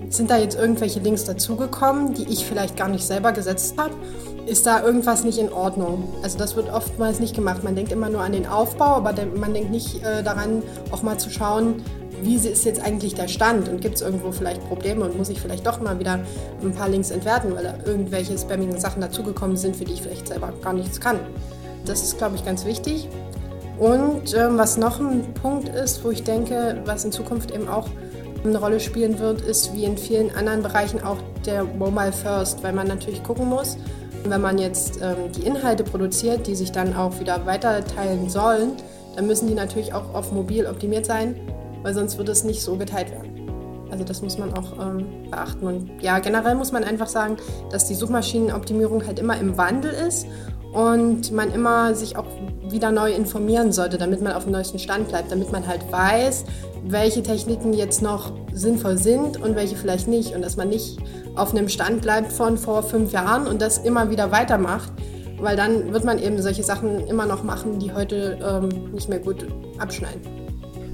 sind 0.08 0.30
da 0.30 0.36
jetzt 0.36 0.56
irgendwelche 0.56 1.00
Links 1.00 1.24
dazugekommen, 1.24 2.14
die 2.14 2.24
ich 2.24 2.44
vielleicht 2.44 2.76
gar 2.76 2.88
nicht 2.88 3.04
selber 3.04 3.32
gesetzt 3.32 3.74
habe? 3.76 3.94
Ist 4.46 4.66
da 4.66 4.82
irgendwas 4.84 5.24
nicht 5.24 5.38
in 5.38 5.52
Ordnung? 5.52 6.12
Also 6.22 6.36
das 6.36 6.56
wird 6.56 6.72
oftmals 6.72 7.20
nicht 7.20 7.34
gemacht. 7.34 7.64
Man 7.64 7.74
denkt 7.74 7.92
immer 7.92 8.08
nur 8.08 8.20
an 8.20 8.32
den 8.32 8.46
Aufbau, 8.46 8.96
aber 8.96 9.14
man 9.34 9.54
denkt 9.54 9.70
nicht 9.70 10.02
äh, 10.04 10.22
daran, 10.22 10.62
auch 10.90 11.02
mal 11.02 11.18
zu 11.18 11.30
schauen, 11.30 11.82
wie 12.22 12.36
ist 12.36 12.64
jetzt 12.64 12.80
eigentlich 12.80 13.14
der 13.14 13.28
Stand 13.28 13.68
und 13.68 13.80
gibt 13.80 13.96
es 13.96 14.00
irgendwo 14.00 14.32
vielleicht 14.32 14.66
Probleme 14.68 15.04
und 15.04 15.16
muss 15.16 15.28
ich 15.28 15.40
vielleicht 15.40 15.66
doch 15.66 15.80
mal 15.80 15.98
wieder 15.98 16.20
ein 16.62 16.72
paar 16.72 16.88
Links 16.88 17.10
entwerten, 17.10 17.54
weil 17.54 17.64
da 17.64 17.74
irgendwelche 17.84 18.38
spammigen 18.38 18.78
Sachen 18.78 19.00
dazugekommen 19.00 19.56
sind, 19.56 19.76
für 19.76 19.84
die 19.84 19.94
ich 19.94 20.02
vielleicht 20.02 20.28
selber 20.28 20.52
gar 20.62 20.72
nichts 20.72 21.00
kann. 21.00 21.18
Das 21.84 22.02
ist, 22.02 22.18
glaube 22.18 22.36
ich, 22.36 22.44
ganz 22.44 22.64
wichtig. 22.64 23.08
Und 23.78 24.34
ähm, 24.36 24.58
was 24.58 24.76
noch 24.76 25.00
ein 25.00 25.34
Punkt 25.34 25.68
ist, 25.68 26.04
wo 26.04 26.10
ich 26.10 26.22
denke, 26.22 26.80
was 26.84 27.04
in 27.04 27.10
Zukunft 27.10 27.50
eben 27.50 27.68
auch 27.68 27.88
eine 28.44 28.58
Rolle 28.58 28.78
spielen 28.78 29.18
wird, 29.18 29.40
ist 29.40 29.74
wie 29.74 29.84
in 29.84 29.98
vielen 29.98 30.34
anderen 30.34 30.62
Bereichen 30.62 31.02
auch 31.02 31.18
der 31.44 31.64
Mobile 31.64 32.12
First, 32.12 32.62
weil 32.62 32.72
man 32.72 32.86
natürlich 32.86 33.22
gucken 33.24 33.48
muss, 33.48 33.76
wenn 34.24 34.40
man 34.40 34.58
jetzt 34.58 35.00
ähm, 35.02 35.32
die 35.34 35.42
Inhalte 35.42 35.82
produziert, 35.82 36.46
die 36.46 36.54
sich 36.54 36.70
dann 36.70 36.94
auch 36.94 37.18
wieder 37.18 37.44
weiterteilen 37.46 38.28
sollen, 38.28 38.72
dann 39.16 39.26
müssen 39.26 39.48
die 39.48 39.54
natürlich 39.54 39.92
auch 39.92 40.14
auf 40.14 40.30
mobil 40.32 40.66
optimiert 40.66 41.06
sein 41.06 41.36
weil 41.82 41.94
sonst 41.94 42.18
würde 42.18 42.32
es 42.32 42.44
nicht 42.44 42.62
so 42.62 42.76
geteilt 42.76 43.10
werden. 43.10 43.42
Also 43.92 44.04
das 44.04 44.22
muss 44.22 44.38
man 44.38 44.54
auch 44.54 44.72
ähm, 44.80 45.30
beachten. 45.30 45.66
Und 45.66 46.02
ja, 46.02 46.18
generell 46.18 46.54
muss 46.54 46.72
man 46.72 46.82
einfach 46.82 47.08
sagen, 47.08 47.36
dass 47.70 47.86
die 47.86 47.94
Suchmaschinenoptimierung 47.94 49.06
halt 49.06 49.18
immer 49.18 49.38
im 49.38 49.58
Wandel 49.58 49.92
ist 49.92 50.26
und 50.72 51.30
man 51.30 51.52
immer 51.52 51.94
sich 51.94 52.16
auch 52.16 52.26
wieder 52.70 52.90
neu 52.90 53.12
informieren 53.12 53.70
sollte, 53.70 53.98
damit 53.98 54.22
man 54.22 54.32
auf 54.32 54.44
dem 54.44 54.52
neuesten 54.52 54.78
Stand 54.78 55.08
bleibt, 55.08 55.30
damit 55.30 55.52
man 55.52 55.66
halt 55.66 55.92
weiß, 55.92 56.44
welche 56.84 57.22
Techniken 57.22 57.74
jetzt 57.74 58.00
noch 58.00 58.32
sinnvoll 58.52 58.96
sind 58.96 59.40
und 59.40 59.56
welche 59.56 59.76
vielleicht 59.76 60.08
nicht. 60.08 60.34
Und 60.34 60.40
dass 60.42 60.56
man 60.56 60.70
nicht 60.70 60.98
auf 61.36 61.52
einem 61.52 61.68
Stand 61.68 62.00
bleibt 62.00 62.32
von 62.32 62.56
vor 62.56 62.82
fünf 62.82 63.12
Jahren 63.12 63.46
und 63.46 63.60
das 63.60 63.78
immer 63.78 64.10
wieder 64.10 64.32
weitermacht, 64.32 64.90
weil 65.38 65.56
dann 65.56 65.92
wird 65.92 66.04
man 66.04 66.18
eben 66.18 66.40
solche 66.40 66.62
Sachen 66.62 67.06
immer 67.06 67.26
noch 67.26 67.42
machen, 67.42 67.78
die 67.78 67.92
heute 67.92 68.38
ähm, 68.42 68.92
nicht 68.92 69.10
mehr 69.10 69.18
gut 69.18 69.46
abschneiden. 69.78 70.41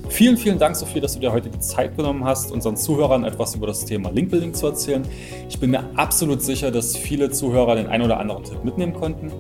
Vielen, 0.09 0.37
vielen 0.37 0.59
Dank, 0.59 0.75
Sophie, 0.75 1.01
dass 1.01 1.15
du 1.15 1.21
dir 1.21 1.33
heute 1.33 1.51
die 1.51 1.61
Zeit 1.61 1.97
genommen 1.97 2.25
hast, 2.25 2.51
unseren 2.51 2.77
Zuhörern 2.77 3.25
etwas 3.25 3.55
über 3.55 3.67
das 3.67 3.85
Thema 3.85 4.11
Linkbuilding 4.11 4.55
zu 4.55 4.67
erzählen. 4.67 5.07
Ich 5.49 5.61
bin 5.61 5.71
mir 5.71 5.85
absolut 5.97 6.43
sicher, 6.43 6.71
dass 6.71 6.97
viele 6.97 7.31
Zuhörer 7.31 7.77
den 7.77 7.87
einen 7.87 8.05
oder 8.05 8.19
anderen 8.19 8.43
Tipp 8.43 8.65
mitnehmen 8.65 8.95
konnten. 8.95 9.31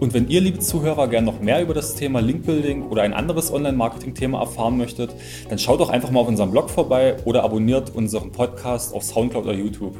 Und 0.00 0.14
wenn 0.14 0.28
ihr, 0.28 0.40
liebe 0.40 0.58
Zuhörer, 0.58 1.08
gerne 1.08 1.26
noch 1.26 1.40
mehr 1.40 1.60
über 1.60 1.74
das 1.74 1.96
Thema 1.96 2.20
Linkbuilding 2.20 2.88
oder 2.88 3.02
ein 3.02 3.12
anderes 3.12 3.52
Online-Marketing-Thema 3.52 4.40
erfahren 4.40 4.78
möchtet, 4.78 5.14
dann 5.48 5.58
schaut 5.58 5.80
doch 5.80 5.90
einfach 5.90 6.10
mal 6.10 6.20
auf 6.20 6.28
unserem 6.28 6.50
Blog 6.50 6.70
vorbei 6.70 7.16
oder 7.24 7.42
abonniert 7.42 7.94
unseren 7.94 8.32
Podcast 8.32 8.94
auf 8.94 9.02
Soundcloud 9.02 9.44
oder 9.44 9.54
YouTube. 9.54 9.96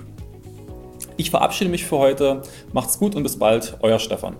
Ich 1.17 1.31
verabschiede 1.31 1.71
mich 1.71 1.85
für 1.85 1.99
heute. 1.99 2.43
Macht's 2.73 2.99
gut 2.99 3.15
und 3.15 3.23
bis 3.23 3.39
bald, 3.39 3.77
euer 3.83 3.99
Stefan. 3.99 4.37